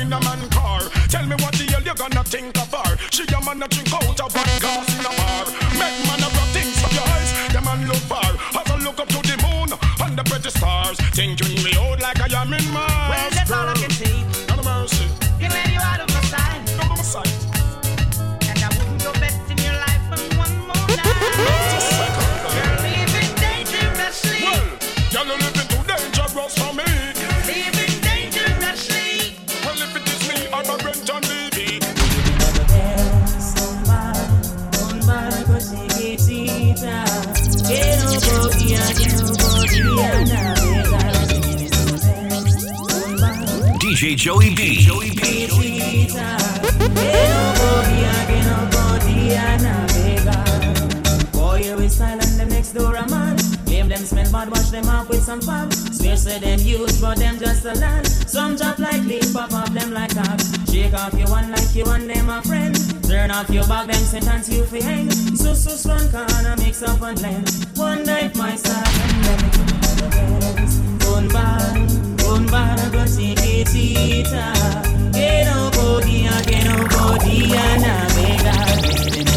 in 0.00 0.12
a 0.12 0.20
man 0.20 0.48
car. 0.50 0.80
Tell 1.08 1.26
me 1.26 1.36
what 1.42 1.52
the 1.54 1.64
hell 1.70 1.82
you 1.82 1.94
gonna 1.94 2.24
think 2.24 2.56
of 2.56 2.72
her? 2.72 2.96
She 3.10 3.24
a 3.24 3.38
man 3.44 3.62
a 3.62 3.68
drink 3.68 3.92
out 3.92 4.20
of 4.20 4.34
one 4.34 4.54
glass 4.60 4.88
in 4.98 5.04
a 5.04 5.12
bar. 5.18 5.44
Make 5.80 5.98
man 6.08 6.22
a 6.24 6.28
rub 6.36 6.48
things 6.56 6.76
from 6.80 6.92
your 6.96 7.06
eyes. 7.14 7.30
The 7.52 7.60
man 7.60 7.86
look 7.86 8.02
far. 8.08 8.32
As 8.58 8.70
I 8.70 8.76
look 8.84 8.98
up 8.98 9.08
to 9.08 9.20
the 9.20 9.36
moon 9.44 9.68
and 10.04 10.18
the 10.18 10.24
pretty 10.24 10.50
stars. 10.50 10.96
Thinking 11.12 11.62
me 11.62 11.72
out 11.76 12.00
like 12.00 12.20
I 12.20 12.42
am 12.42 12.52
in 12.52 12.66
Mars. 12.72 12.89
DJ 44.00 44.16
Joey 44.16 44.54
B. 44.54 44.76
Joey 44.80 45.10
B. 45.10 46.08
Some 55.20 55.42
fab. 55.42 55.72
Swear 55.72 56.16
say 56.16 56.38
them 56.40 56.58
use, 56.60 57.00
but 57.00 57.18
them 57.18 57.38
just 57.38 57.64
a 57.64 57.74
land. 57.74 58.06
Some 58.06 58.56
drop 58.56 58.78
like 58.78 59.02
leaf, 59.02 59.32
pop 59.32 59.52
off 59.52 59.70
them 59.72 59.92
like 59.92 60.12
cock. 60.12 60.40
Shake 60.68 60.94
off 60.94 61.14
your 61.14 61.28
one 61.28 61.52
like 61.52 61.72
you 61.72 61.84
and 61.84 62.10
them 62.10 62.30
a 62.30 62.42
friend. 62.42 62.74
Turn 63.04 63.30
off 63.30 63.48
your 63.50 63.64
back, 63.68 63.86
them 63.86 64.02
sentence 64.02 64.48
you 64.48 64.64
fi 64.64 64.82
hang. 64.82 65.10
So 65.36 65.54
so 65.54 65.70
strong, 65.70 66.10
corner 66.10 66.56
mix 66.56 66.82
up 66.82 67.00
and 67.02 67.18
blend. 67.18 67.68
One 67.76 68.02
night 68.04 68.34
my 68.34 68.56
side 68.56 68.88
and 68.88 69.24
them 69.24 69.50
the 69.98 70.08
best. 70.56 70.80
Gun 70.98 71.28
bar, 71.28 71.99
gun 72.40 72.46
bar, 72.50 72.90
go 72.90 73.06
see 73.06 73.34
Kitita. 73.34 74.52
Que 75.12 75.44
no 75.44 75.70
podía, 75.70 76.42
que 76.42 76.64
no 76.64 76.76
podía 76.88 77.78
navegar. 77.78 79.29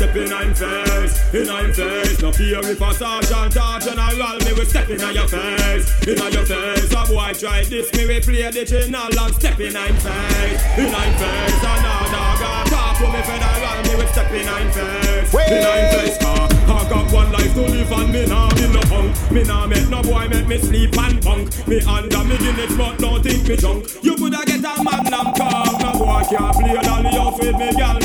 Step 0.00 0.16
in 0.16 0.32
I'm 0.32 0.54
face, 0.54 1.34
in 1.34 1.50
I'm 1.50 1.72
face. 1.74 2.22
No 2.22 2.32
fear 2.32 2.60
if 2.64 2.80
a 2.80 2.94
sergeant 2.94 3.52
or 3.52 3.78
general, 3.84 4.38
me 4.40 4.52
will 4.56 4.64
step 4.64 4.88
in 4.88 4.98
your 4.98 5.28
face, 5.28 5.92
in 6.08 6.16
your 6.32 6.46
face. 6.46 6.92
A 6.96 7.04
boy 7.04 7.32
try 7.36 7.64
this, 7.64 7.92
me 7.92 8.06
will 8.08 8.20
play 8.22 8.48
the 8.48 8.64
channel 8.64 9.12
and 9.12 9.34
step 9.36 9.60
in 9.60 9.76
I'm 9.76 9.94
face, 10.00 10.60
in 10.80 10.94
I'm 10.94 11.12
face. 11.20 11.60
Another 11.60 12.32
guy 12.40 12.64
talk 12.72 12.96
to 12.96 13.06
me 13.12 13.20
federal, 13.28 13.78
me 13.84 13.94
will 14.00 14.08
step 14.08 14.32
in 14.32 14.48
I'm 14.48 14.70
face, 14.72 15.34
in 15.36 15.64
I'm 15.68 15.86
face. 15.92 16.16
Car, 16.16 16.48
I 16.48 16.88
got 16.88 17.12
one 17.12 17.32
life 17.32 17.52
to 17.52 17.60
live 17.60 17.92
and 17.92 18.10
me 18.10 18.24
nah 18.24 18.48
be 18.56 18.68
no 18.72 18.80
punk. 18.88 19.30
Me 19.30 19.42
nah 19.44 19.66
make 19.66 19.88
no 19.90 20.00
boy 20.00 20.26
make 20.28 20.48
me 20.48 20.56
sleep 20.56 20.96
and 20.96 21.20
punk. 21.20 21.68
Me 21.68 21.76
under 21.82 22.24
me 22.24 22.38
Guinness, 22.38 22.74
but 22.74 22.96
don't 22.96 23.22
think 23.22 23.46
me 23.46 23.56
drunk. 23.56 23.84
You 24.00 24.16
coulda 24.16 24.40
get 24.46 24.64
a 24.64 24.82
man 24.82 25.04
magnum 25.04 25.34
car, 25.36 25.68
no 25.76 25.92
boy 25.92 26.24
can't 26.24 26.56
play 26.56 26.72
the 26.72 27.20
house 27.20 27.38
with 27.38 27.56
me, 27.58 27.68
girl. 27.76 27.99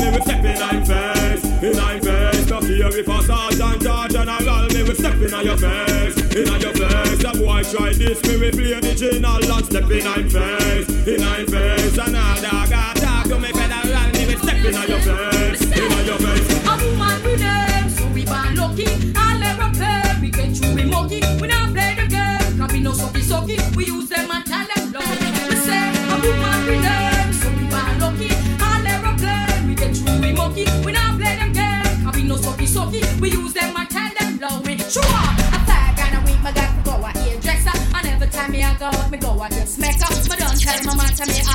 Your 5.46 5.56
face, 5.56 6.16
in 6.34 6.60
your 6.60 6.74
face. 6.74 7.24
A 7.24 7.32
boy 7.38 7.62
try 7.62 7.92
this, 7.92 8.20
me 8.26 8.36
will 8.36 8.50
play 8.50 8.80
the 8.80 8.94
general 8.94 9.52
and 9.52 9.64
step 9.64 9.90
in 9.90 10.06
I'm 10.06 10.28
face, 10.28 11.06
in 11.06 11.22
I'm 11.22 11.46
face. 11.46 11.98
Another 11.98 12.66
guy 12.68 12.92
talk 12.94 13.24
to 13.28 13.38
me 13.38 13.52
federal, 13.52 14.10
me 14.12 14.26
will 14.26 14.40
step 14.42 14.56
in 14.56 14.74
your 14.90 15.00
face, 15.00 15.62
in 15.62 16.06
your 16.06 16.18
face. 16.18 16.48
A 16.66 16.74
woman 16.82 17.22
with 17.22 17.38
them, 17.38 17.90
so 17.90 18.06
we 18.08 18.24
born 18.24 18.56
lucky. 18.56 18.86
I'll 19.14 19.38
never 19.38 19.70
play, 19.70 20.18
we 20.20 20.30
get 20.30 20.56
through 20.56 20.74
we 20.74 20.84
monkey. 20.84 21.22
We 21.40 21.46
not 21.46 21.72
play 21.72 21.94
the 21.94 22.06
game, 22.08 22.58
cause 22.58 22.72
we 22.72 22.80
no 22.80 22.90
sucky 22.90 23.22
sucky. 23.22 23.76
We 23.76 23.86
use 23.86 24.10
and 24.10 24.28
them 24.28 24.35
tell 40.82 40.94
my 40.94 41.04
man 41.04 41.14
to 41.14 41.26
me 41.26 41.45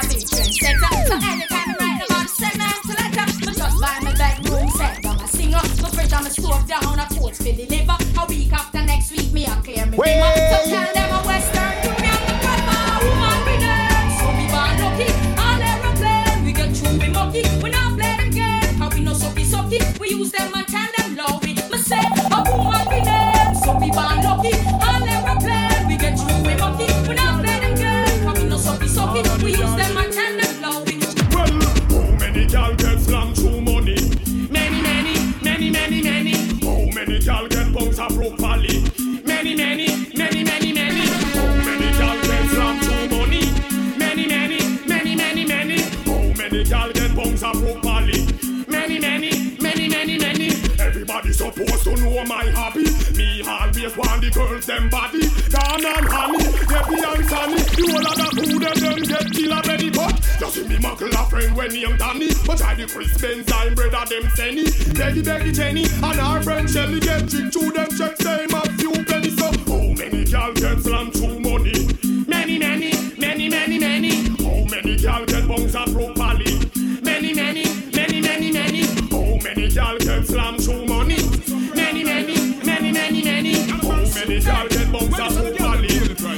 girls 54.34 54.66
them 54.66 54.90
body. 54.90 55.22
Down 55.50 55.86
and 55.86 56.08
honey, 56.08 56.44
Debbie 56.68 57.04
and 57.04 57.26
Sunny. 57.30 57.62
The 57.62 57.86
whole 57.92 58.08
of 58.08 58.16
the 58.18 58.28
food 58.36 58.64
and 58.64 58.82
them 58.82 59.00
get 59.04 59.32
kill 59.32 59.54
a 59.54 59.62
belly 59.62 59.90
but 59.90 60.16
just 60.40 60.56
see 60.56 60.68
me 60.68 60.80
muckle 60.80 61.10
a 61.10 61.24
friend 61.30 61.56
when 61.56 61.72
he 61.72 61.86
am 61.86 61.98
Danny. 61.98 62.30
But 62.46 62.62
I 62.64 62.76
the 62.76 62.88
Chris 62.88 63.20
Benz 63.22 63.52
I'm 63.52 63.76
brother 63.76 64.06
them 64.10 64.30
Senny. 64.36 64.66
Becky 64.94 65.22
Becky 65.22 65.52
Jenny 65.52 65.86
and 65.86 66.20
our 66.20 66.42
friend 66.42 66.70
Shelly 66.70 67.00
get 67.00 67.30
tricked 67.30 67.54
through 67.54 67.72
them 67.72 67.90
checks 67.98 68.24
them 68.24 68.54
a 68.54 68.62
few 68.78 68.92
pennies. 69.06 69.38
So 69.38 69.52
how 69.52 69.94
many 69.94 70.26
gal 70.26 70.54
get 70.54 70.80
slammed 70.80 71.14
Many 84.32 84.44
gal 84.46 84.68
get 84.70 84.90
bounced 84.94 85.20
up 85.20 85.34
properly? 85.58 85.88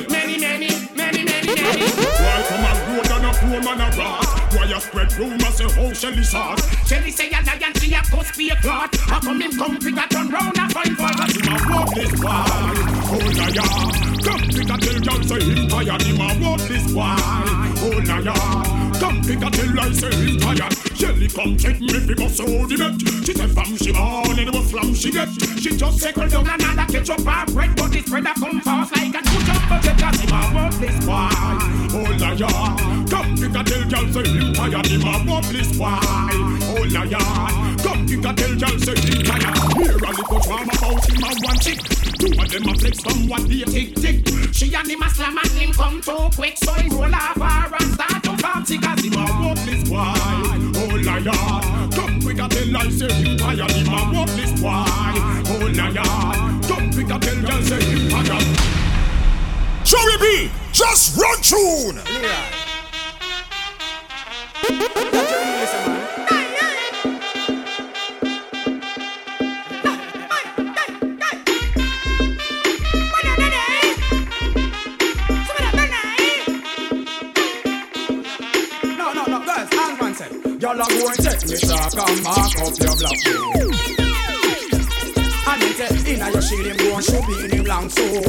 Many, 0.10 0.39
many, 0.39 0.68
many, 0.96 1.24
many, 1.24 1.54
many. 1.54 1.86
Why 1.86 2.44
come 2.50 2.66
a 2.66 2.74
road 2.89 3.12
and 3.12 3.26
a 3.26 3.32
poor 3.38 3.62
man 3.62 3.82
a 3.82 3.96
rat? 3.96 4.54
Why 4.54 4.66
you 4.66 4.80
spread 4.80 5.14
rumors 5.14 5.54
say 5.54 5.66
oh, 5.66 5.70
how 5.70 5.94
Shelly 5.94 6.24
sauce? 6.24 6.88
Shelly 6.88 7.12
say 7.12 7.30
a 7.30 7.44
lion 7.46 7.74
she 7.76 7.94
a 7.94 8.02
cuss 8.02 8.36
be 8.36 8.50
a 8.50 8.56
clot. 8.56 8.96
How 8.96 9.20
come 9.20 9.41
him 9.41 9.52
come 9.52 9.80
figure 9.80 10.08
turn 10.10 10.30
round 10.30 10.58
and 10.58 10.74
find 10.74 10.98
for 10.98 11.04
us? 11.04 11.36
Him 11.36 11.54
a 11.54 11.86
this 11.94 13.03
Oh 13.14 13.20
liar. 13.38 13.93
Come 14.26 14.41
figure 14.49 14.78
tell 14.78 14.99
y'all 15.05 15.22
say 15.22 15.41
him 15.43 15.68
tired. 15.68 16.01
Him 16.01 16.20
a 16.20 16.28
walk 16.41 16.61
this 16.61 16.91
why? 16.93 17.16
Oh 17.86 18.01
liar. 18.09 18.34
Come 18.99 19.22
figure 19.22 19.49
tell 19.51 19.80
I 19.80 19.91
say 19.91 20.16
him 20.16 20.39
tired. 20.39 20.74
Shelly 20.97 21.28
come 21.28 21.55
check 21.55 21.80
me 21.80 21.93
fi 21.93 22.14
bust 22.16 22.41
out 22.41 22.47
the 22.70 22.76
bet. 22.76 23.26
She 23.26 23.34
say 23.34 23.47
fam 23.47 23.78
she 23.78 23.91
born 23.91 24.39
and 24.39 24.49
what 24.49 24.66
flam 24.66 24.95
she 24.95 25.11
get. 25.11 25.30
She 25.61 25.78
just 25.78 25.99
circle 25.99 26.28
down 26.28 26.49
another 26.49 26.91
ketchup 26.91 27.28
and 27.28 27.53
bread, 27.53 27.76
but 27.76 27.91
this 27.91 28.09
bread 28.09 28.26
a 28.26 28.34
come 28.34 28.61
fast 28.61 28.91
like 28.97 29.14
a 29.14 29.22
jump 29.22 29.70
budget. 29.70 29.97
Cause 29.99 30.20
him 30.20 30.34
a 30.34 30.41
walk 30.55 30.74
this 30.82 31.05
why? 31.05 31.30
Oh 31.93 32.09
liar. 32.18 32.49
Come 33.14 33.38
figure 33.38 33.64
tell 33.64 33.84
y'all 33.93 34.09
say 34.09 34.26
him 34.26 34.53
tired. 34.53 34.86
Him 34.88 35.05
a 35.05 35.14
walk 35.30 35.45
this 35.53 35.78
why? 35.78 35.99
Oh 36.01 36.82
liar. 36.89 37.78
Come 37.78 38.07
figure 38.07 38.34
tell 38.34 38.53
y'all 38.57 38.80
say 38.80 38.97
him 38.97 39.22
tired. 39.22 39.53
Hear 39.78 40.01
a 40.01 40.09
little 40.18 40.39
drama 40.39 40.74
about 40.74 41.05
him 41.05 41.24
and 41.24 41.38
one 41.45 41.59
chick. 41.59 41.80
Two 42.24 42.32
of 42.39 42.49
them 42.49 42.70
a 42.70 42.74
flex 42.80 43.03
from 43.04 43.28
what 43.28 43.47
they 43.47 43.64
tick 43.64 43.95
tick. 43.95 44.26
She 44.54 44.74
and 44.74 44.88
him 44.88 45.01
a 45.01 45.10
slam 45.10 45.38
and 45.38 45.51
him 45.51 45.72
come 45.74 46.01
too 46.01 46.30
quick, 46.36 46.58
so 46.58 46.74
him 46.74 46.89
roll 46.91 47.14
off 47.14 47.36
her 47.36 47.76
and 47.76 47.93
start 47.93 48.24
to 48.24 48.38
party 48.41 48.78
cause 48.78 49.04
him 49.04 49.14
a 49.14 49.26
walk 49.43 49.58
this 49.66 49.89
why? 49.89 50.14
Oh 50.76 50.95
liar. 51.04 51.91
Come 51.91 52.22
quicker 52.22 52.47
tell 52.47 52.78
I 52.78 52.89
say 52.89 53.12
him 53.14 53.38
tired. 53.38 53.72
Him 53.72 53.88
a 53.88 54.12
walk 54.14 54.30
this 54.30 54.62
why? 54.62 55.43
Oh 55.47 55.66
liar. 55.76 56.62
Come 56.68 56.91
quicker 56.91 57.20
tell 57.20 57.38
y'all 57.38 57.62
say 57.62 57.84
him 57.84 58.10
tired. 58.10 58.47
Joey 59.84 60.18
B, 60.20 60.51
just 60.72 61.18
run 61.18 61.41
tune. 61.41 61.99
No, 64.72 65.53
y'all 80.74 80.82
are 80.82 80.89
going 80.89 81.15
to 81.15 81.21
take 81.21 81.45
me 81.47 81.57
talk 81.57 81.93
and 82.09 82.24
mark 82.24 82.55
up 82.57 82.74
your 82.80 82.95
black. 82.97 83.19
And 85.45 85.61
then 85.61 85.74
say, 85.74 86.13
inna 86.13 86.32
your 86.32 86.41
shield, 86.41 86.65
him 86.65 86.78
go 86.78 86.95
and 86.95 87.05
shoot 87.05 87.28
me 87.28 87.45
in 87.45 87.51
him 87.51 87.65
long 87.65 87.89
so. 87.89 88.21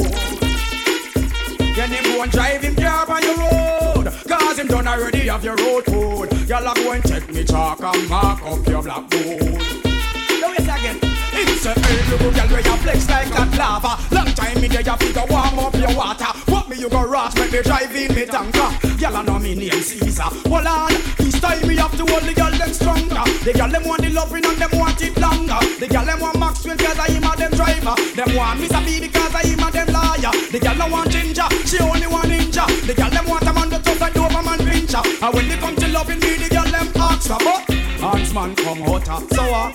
Then 1.73 1.89
him 1.89 2.03
go 2.03 2.21
and 2.21 2.31
drive 2.31 2.61
him 2.61 2.75
car 2.75 3.09
on 3.09 3.23
your 3.23 3.37
road. 3.37 4.13
Cause 4.27 4.59
him 4.59 4.67
done 4.67 4.87
already 4.87 5.27
have 5.27 5.43
your 5.43 5.55
road 5.55 5.85
code. 5.85 6.47
Y'all 6.47 6.67
are 6.67 6.75
going 6.75 7.01
to 7.01 7.07
take 7.07 7.33
me 7.33 7.43
talk 7.43 7.81
and 7.81 8.09
mark 8.09 8.41
up 8.43 8.67
your 8.67 8.83
black. 8.83 9.09
Now 9.11 10.49
wait 10.51 10.59
again. 10.59 11.04
It's 11.37 11.65
a 11.65 11.73
go 12.17 12.31
girl 12.31 12.47
where 12.47 12.61
you 12.61 12.75
flex 12.79 13.09
like 13.09 13.29
that 13.29 13.51
lava. 13.57 13.99
Long 14.15 14.31
time 14.33 14.61
me 14.61 14.67
there 14.67 14.81
you 14.81 14.95
figure 14.97 15.25
warm 15.29 15.59
up 15.59 15.75
your 15.75 15.93
water. 15.95 16.31
What 16.47 16.69
me 16.69 16.77
you 16.77 16.89
go 16.89 17.03
rush 17.03 17.35
when 17.35 17.51
me 17.51 17.61
drive 17.61 17.95
in 17.95 18.15
me 18.15 18.25
tanker. 18.25 18.69
Girl 18.95 19.17
I 19.17 19.23
know 19.23 19.39
me 19.39 19.55
name 19.55 19.81
Caesar. 19.83 20.31
Hold 20.47 20.67
on, 20.67 20.91
this 21.17 21.39
time 21.41 21.67
me 21.67 21.75
have 21.75 21.91
to 21.97 22.05
hold 22.05 22.23
the 22.23 22.33
girl 22.33 22.51
them 22.51 22.71
stronger. 22.71 23.23
The 23.43 23.51
girl 23.51 23.69
them 23.69 23.83
want 23.83 24.01
the 24.01 24.09
loving 24.11 24.45
and 24.45 24.57
them 24.57 24.71
want 24.79 25.01
it 25.01 25.17
longer. 25.19 25.59
The 25.79 25.87
girl 25.87 26.05
them 26.05 26.19
want 26.19 26.39
Maxwell 26.39 26.77
cause 26.77 26.99
I 26.99 27.11
am 27.11 27.23
a 27.27 27.35
them 27.35 27.51
driver. 27.51 27.95
Them 28.15 28.35
want 28.35 28.59
Mr. 28.61 28.79
B 28.85 28.99
because 29.03 29.35
I 29.35 29.43
am 29.43 29.59
a 29.59 29.71
them 29.71 29.87
liar. 29.91 30.31
The 30.51 30.59
girl 30.59 30.77
don't 30.77 30.91
want 30.91 31.11
ginger, 31.11 31.47
she 31.67 31.79
only 31.79 32.07
want 32.07 32.31
ninja. 32.31 32.63
The 32.87 32.93
girl 32.93 33.09
them 33.09 33.25
want 33.27 33.43
a 33.43 33.53
man 33.53 33.69
that 33.69 33.83
tough 33.83 33.99
like 33.99 34.13
Doberman 34.13 34.63
pinscher. 34.63 35.03
And 35.21 35.33
when 35.35 35.49
they 35.49 35.57
come 35.57 35.75
to 35.75 35.87
loving 35.89 36.19
me, 36.19 36.37
the 36.39 36.49
girl 36.49 36.69
them 36.71 36.87
ask 36.95 37.27
for 37.27 37.39
but 37.43 37.67
Hans 37.99 38.33
man 38.33 38.55
come 38.55 38.83
out 38.83 39.05
so 39.33 39.43
uh, 39.43 39.71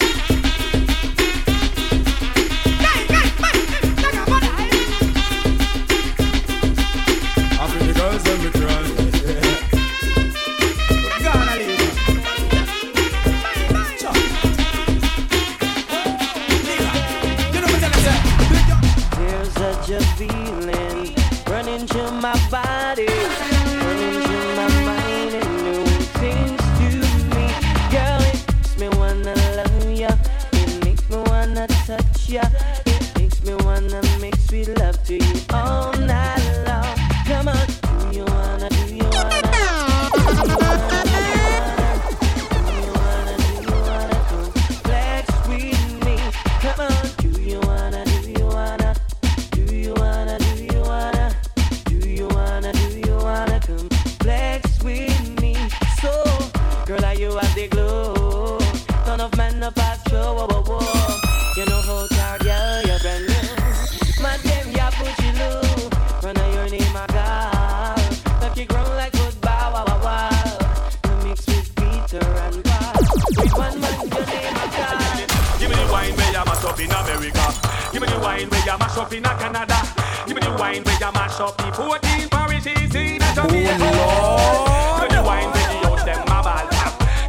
up 79.00 79.12
in 79.14 79.22
Canada. 79.22 79.80
Give 80.26 80.36
me 80.36 80.42
the 80.42 80.52
wine 80.60 80.84
where 80.84 80.98
you 81.00 81.12
mash 81.12 81.40
up 81.40 81.56
the 81.56 81.72
14 81.72 82.28
parishes 82.28 82.94
in 82.94 83.20
Jamaica. 83.32 83.76
Oh, 83.80 85.00
give 85.00 85.08
me 85.08 85.16
the 85.16 85.22
wine 85.24 85.48
where 85.48 85.68
the 85.72 85.76
youth 85.88 86.04
them 86.04 86.20
a 86.28 86.38
ball. 86.44 86.68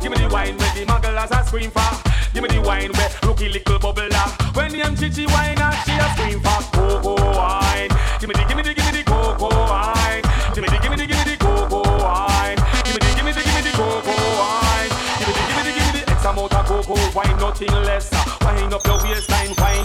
Give 0.02 0.12
me 0.12 0.18
the 0.18 0.28
wine 0.28 0.58
where 0.58 0.74
the 0.76 0.84
mugglers 0.86 1.32
a 1.32 1.40
scream 1.48 1.72
for. 1.72 1.88
Give 2.34 2.44
me 2.44 2.50
the 2.50 2.62
wine 2.62 2.92
where 2.92 3.10
rookie 3.24 3.48
little 3.48 3.80
bubbler. 3.80 4.28
When 4.56 4.72
the 4.72 4.80
MCG 4.84 5.32
wine 5.32 5.60
and 5.64 5.76
she 5.88 5.96
a 5.96 6.08
scream 6.12 6.40
for 6.44 6.60
cocoa 6.76 7.16
wine. 7.40 7.92
Give 8.20 8.28
me 8.28 8.36
the, 8.36 8.44
give 8.48 8.58
me 8.58 8.64
the, 8.64 8.74
give 8.74 8.86
me 8.92 8.92
the 9.00 9.04
cocoa 9.08 9.48
wine. 9.72 10.24
Give 10.54 10.64
me 10.64 10.68
the, 10.68 10.78
give 10.84 10.92
me 10.92 10.98
the, 11.00 11.08
give 11.08 11.18
me 11.24 11.32
the 11.32 11.38
cocoa 11.40 11.88
wine. 11.88 12.60
Give 12.84 12.96
me 12.96 13.00
the, 13.00 13.10
give 13.16 13.26
me 13.26 13.32
the, 13.32 13.44
give 13.48 13.56
me 13.56 13.62
the 13.64 13.72
cocoa 13.80 14.20
wine. 14.36 14.92
Give 15.24 15.28
me 15.28 15.34
the, 15.40 15.44
give 15.48 15.56
me 15.56 15.64
the, 15.64 15.72
give 15.72 15.86
me 15.88 15.92
the 16.04 16.12
X 16.12 16.26
amount 16.28 16.52
of 16.52 16.66
cocoa 16.68 17.00
wine, 17.16 17.38
nothing 17.40 17.72
less. 17.88 18.12
Wine 18.44 18.74
up 18.76 18.84
your 18.84 19.00
wine 19.00 19.31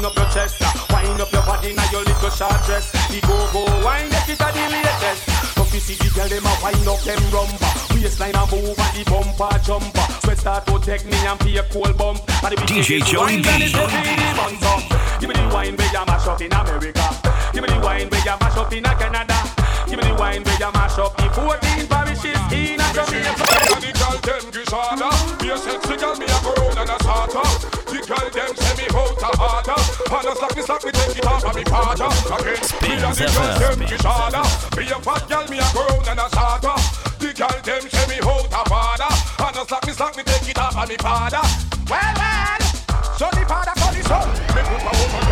up 0.06 0.16
your 0.16 0.30
chest. 0.30 0.62
Wine 0.90 1.20
up 1.20 1.32
your 1.32 1.42
body 1.42 1.74
now 1.74 1.90
your 1.90 2.04
little 2.06 2.30
short 2.30 2.54
dress. 2.64 2.92
The 3.10 3.20
cocoa 3.20 3.66
wine, 3.82 4.08
get 4.10 4.28
it 4.30 4.40
a 4.40 4.48
the 4.54 4.64
latest. 4.70 5.56
Don't 5.56 5.72
you 5.74 5.80
see 5.80 5.98
the 5.98 6.08
girl 6.14 6.28
them 6.28 6.46
a 6.46 6.52
wine 6.62 6.86
up 6.86 7.00
them 7.02 7.22
rumba. 7.34 7.68
Waistline 7.90 8.38
a 8.38 8.44
move 8.46 8.78
and 8.78 8.94
the 8.94 9.02
bumper 9.10 9.58
jumper. 9.66 10.06
Sweat 10.22 10.38
start 10.38 10.66
to 10.66 10.78
take 10.78 11.04
me 11.06 11.18
and 11.26 11.40
a 11.42 11.62
cold 11.74 11.98
bump. 11.98 12.22
And 12.44 12.52
the 12.54 12.62
DJ 12.62 13.02
Joey 13.02 13.42
B. 13.42 13.48
and 13.50 13.62
it's 13.62 13.72
the 13.72 13.88
CD 13.90 14.22
buns 14.38 14.62
up. 14.62 15.20
Give 15.20 15.28
me 15.28 15.34
the 15.34 15.48
wine 15.52 15.74
you 15.74 16.04
mash 16.06 16.26
up 16.26 16.40
in 16.40 16.52
America. 16.52 17.06
Give 17.52 17.62
me 17.62 17.68
the 17.68 17.80
wine 17.80 18.06
you 18.06 18.36
mash 18.38 18.56
up 18.56 18.72
in 18.72 18.84
Canada. 18.84 19.65
Give 19.86 19.98
me 19.98 20.04
the 20.10 20.14
wine 20.18 20.42
where 20.42 20.58
you 20.58 20.72
mash 20.74 20.98
up. 20.98 21.16
The 21.16 21.30
14 21.30 21.86
parishes 21.86 22.42
in 22.50 22.80
a 22.82 22.88
Jamaica. 22.90 23.44
The 23.78 23.90
girl 23.94 24.18
them 24.18 24.44
disorder 24.50 25.12
Be 25.38 25.46
a 25.50 25.56
sexy 25.56 25.96
girl, 25.96 26.16
me 26.18 26.26
a 26.26 26.38
go 26.42 26.52
and 26.74 26.90
a 26.90 26.96
sort 27.06 27.30
The 27.86 27.98
girl 28.02 28.26
them 28.34 28.52
say 28.56 28.74
me 28.74 28.86
out 28.90 29.22
a 29.22 29.30
harder. 29.38 29.78
And 30.10 30.26
a 30.26 30.32
slack 30.34 30.58
slack 30.58 30.82
me 30.82 30.90
take 30.90 31.18
it 31.18 31.26
off 31.26 31.44
of 31.44 31.54
me 31.54 31.64
father 31.70 32.10
Again, 32.34 32.60
me 32.82 32.92
a 32.98 33.10
the 33.14 33.26
girl 33.30 33.52
them 33.62 33.78
disorder 33.86 34.44
Be 34.74 34.82
a 34.90 34.98
fat 34.98 35.22
girl, 35.30 35.46
me 35.46 35.58
a 35.62 35.68
go 35.70 35.86
and 36.02 36.18
a 36.18 36.26
sort 36.34 36.66
The 37.22 37.28
girl 37.30 37.58
them 37.62 37.82
say 37.86 38.06
me 38.10 38.18
out 38.26 38.50
a 38.50 38.62
father. 38.66 39.10
And 39.38 39.56
a 39.56 39.62
slack 39.70 39.86
me 39.86 39.92
slack 39.92 40.16
me 40.16 40.22
take 40.24 40.48
it 40.50 40.58
off 40.58 40.76
of 40.76 40.88
me 40.88 40.96
father. 40.98 41.42
Well, 41.86 42.14
well, 42.18 42.62
so 43.14 43.28
the 43.30 43.44
father 43.46 43.74
call 43.78 43.94
his 43.94 44.06
son. 44.06 44.26
Me 44.50 44.62
put 44.66 44.82
my 44.82 44.92
woman 44.98 45.25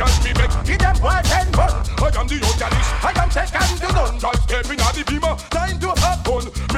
can 0.00 0.24
me 0.24 0.32
make 0.40 0.54
Give 0.64 0.78
them 0.78 0.96
boyfriend 0.96 1.52
bun. 1.52 1.72
I 2.00 2.08
am 2.16 2.26
the 2.26 2.40
gallus 2.56 2.88
I 3.04 3.12
am 3.20 3.30
second 3.30 3.78
to 3.80 3.88
none. 3.92 4.18
Girl 4.18 4.36
stepping 4.48 4.80
at 4.80 4.94
the 4.96 5.04
beamer 5.04 5.36
Time 5.50 5.78
to 5.80 5.88
have 6.00 6.24
fun 6.24 6.69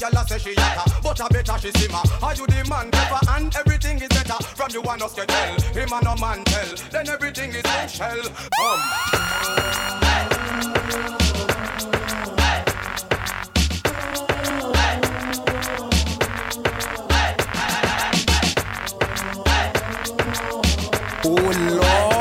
well. 0.00 0.22
A 0.22 0.28
say 0.28 0.38
she 0.38 0.54
hotter, 0.56 0.92
but 1.02 1.20
a 1.20 1.28
better 1.32 1.58
she 1.58 1.70
simmer. 1.72 2.02
Are 2.22 2.34
you 2.34 2.46
the 2.46 2.66
man 2.68 2.90
pepper 2.90 3.20
and 3.30 3.54
everything 3.56 4.00
is 4.00 4.08
better? 4.08 4.42
From 4.54 4.70
you 4.72 4.82
a 4.82 4.96
no 4.96 5.08
tell, 5.08 5.60
him 5.72 5.92
a 5.92 6.04
no 6.04 6.14
man 6.16 6.44
tell. 6.44 6.76
Then 6.90 7.08
everything 7.08 7.50
is 7.50 7.62
bombshell. 7.62 8.20
Um. 8.64 8.80
Oh 21.24 21.52
Lord. 21.80 22.17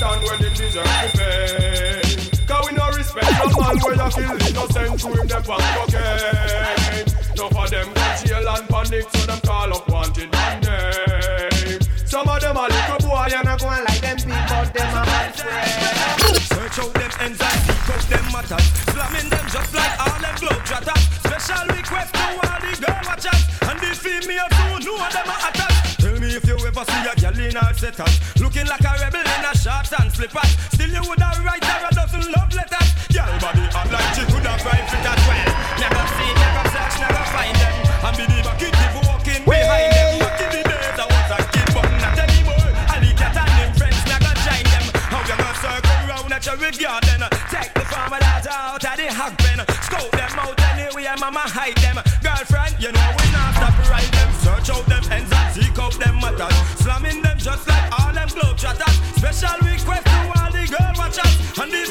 And 0.00 0.02
a 0.02 0.48
to 0.54 0.68
we 2.64 2.72
no 2.76 2.90
respect 2.90 3.26
man 3.38 4.84
you 4.84 4.96
through 4.98 5.14
him 5.14 5.28
them 5.28 5.42
cocaine. 5.42 7.08
Of 7.58 7.70
them 7.70 7.92
go 7.92 8.02
jail 8.24 8.48
and 8.48 8.68
panic 8.68 9.06
so 9.10 9.26
them 9.26 9.40
call 9.40 9.74
up 9.74 9.88
name. 10.62 11.80
Some 12.06 12.28
of 12.28 12.40
them 12.40 12.56
a 12.56 12.62
little 12.62 13.08
boy 13.08 13.28
and 13.34 13.48
a 13.48 13.56
going 13.56 13.84
like 13.84 14.00
them 14.00 14.16
people, 14.16 14.64
them 14.72 14.96
a 14.96 15.06
man 15.06 15.32
friend. 15.32 15.97
Matters. 18.50 18.66
Slamming 18.92 19.30
them 19.30 19.46
just 19.48 19.74
like 19.74 20.00
all 20.00 20.20
them 20.20 20.34
globetrotters. 20.36 21.02
Special 21.20 21.66
request 21.76 22.14
to 22.14 22.20
all 22.20 22.60
the 22.60 22.72
girl 22.80 23.00
watchers. 23.04 23.42
And 23.68 23.80
the 23.80 23.90
female 23.94 24.48
too 24.48 24.84
know 24.84 24.96
them 24.96 25.28
a 25.28 25.36
attack. 25.48 25.72
Tell 25.98 26.20
me 26.20 26.28
if 26.34 26.46
you 26.46 26.56
ever 26.56 26.84
see 26.84 27.04
a 27.04 27.14
girl 27.20 27.38
in 27.38 27.56
her 27.56 27.74
setup. 27.74 28.10
Looking 28.40 28.66
like 28.66 28.84
a 28.84 28.92
rebel 29.00 29.20
in 29.20 29.44
a 29.44 29.52
shorts 29.56 29.92
and 29.98 30.12
slippers. 30.12 30.50
Still 30.72 30.90
you 30.90 31.02
woulda 31.02 31.30
write 31.44 31.64
her 31.64 31.88
a 31.90 31.94
dozen 31.94 32.32
love 32.32 32.52
letters. 32.54 32.88
Girl 33.12 33.34
body 33.40 33.66
hot 33.72 33.90
like 33.92 34.14
she 34.14 34.24
coulda 34.32 34.58
fried 34.58 34.86
fit 34.90 35.06
as 35.06 35.28
well. 35.28 35.47
out 48.84 48.98
of 48.98 49.06
the 49.06 49.12
hog 49.12 49.36
pen. 49.38 49.58
Scope 49.82 50.10
them 50.12 50.38
out 50.38 50.60
anyway, 50.72 51.06
mama 51.18 51.40
hide 51.40 51.76
them. 51.82 51.98
Girlfriend, 52.22 52.76
you 52.78 52.92
know 52.92 53.08
we 53.18 53.26
not 53.32 53.54
stop 53.54 53.74
right 53.90 54.10
them. 54.12 54.30
Search 54.38 54.70
out 54.70 54.86
them 54.86 55.02
ends 55.10 55.32
and 55.32 55.48
seek 55.54 55.78
out 55.78 55.94
them 55.98 56.16
matters. 56.20 56.54
Slamming 56.78 57.22
them 57.22 57.38
just 57.38 57.66
like 57.66 57.88
all 57.98 58.12
them 58.12 58.28
globetrotters. 58.28 58.94
Special 59.18 59.58
request 59.66 60.06
to 60.06 60.18
all 60.38 60.50
the 60.52 60.62
girl 60.70 60.92
watchers. 60.94 61.34
And 61.58 61.72
this 61.72 61.90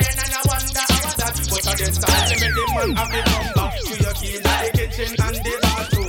get 1.81 1.93
time. 1.93 2.29
Limit 2.29 2.53
the 2.55 2.65
man 2.75 2.95
have 2.95 3.11
the 3.11 3.21
number. 3.31 3.67
To 3.85 4.03
your 4.03 4.13
key 4.13 4.39
like 4.43 4.71
the 4.71 4.77
kitchen 4.77 5.15
and 5.25 5.35
the 5.37 5.59
bathroom. 5.61 6.00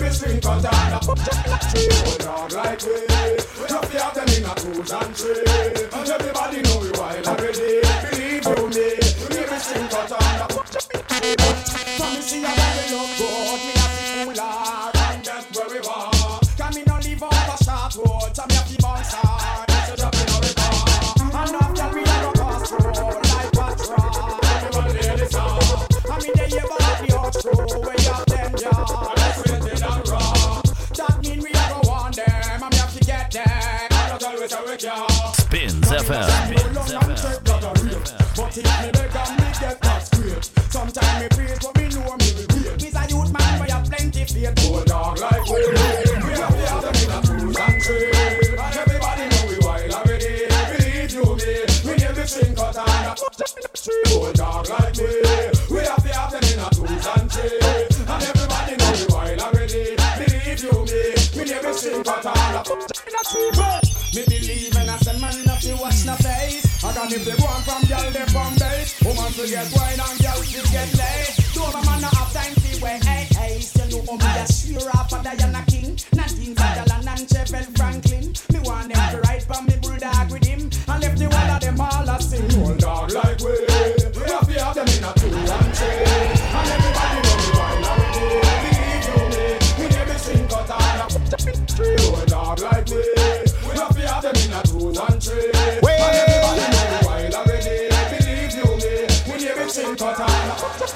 me 0.00 0.10
string 0.10 0.40
cutter 0.40 0.68
Hold 0.72 1.18
on 2.26 2.50
like 2.50 2.82
we 2.82 3.06
Just 3.68 3.92
be 3.92 3.98
happening 3.98 4.44
at 4.44 4.56
tools 4.56 4.92
and 4.92 5.16
tree 5.16 5.44
Everybody 6.14 6.63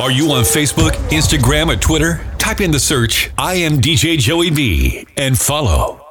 Are 0.09 0.11
you 0.11 0.33
on 0.33 0.43
Facebook, 0.43 0.93
Instagram, 1.11 1.71
or 1.71 1.77
Twitter? 1.77 2.25
Type 2.39 2.63
in 2.63 2.71
the 2.71 2.81
search 2.81 3.31
I 3.37 3.57
am 3.57 3.79
DJ 3.79 4.17
Joey 4.17 4.51
B 4.51 5.07
and 5.19 5.39
follow. 5.39 6.08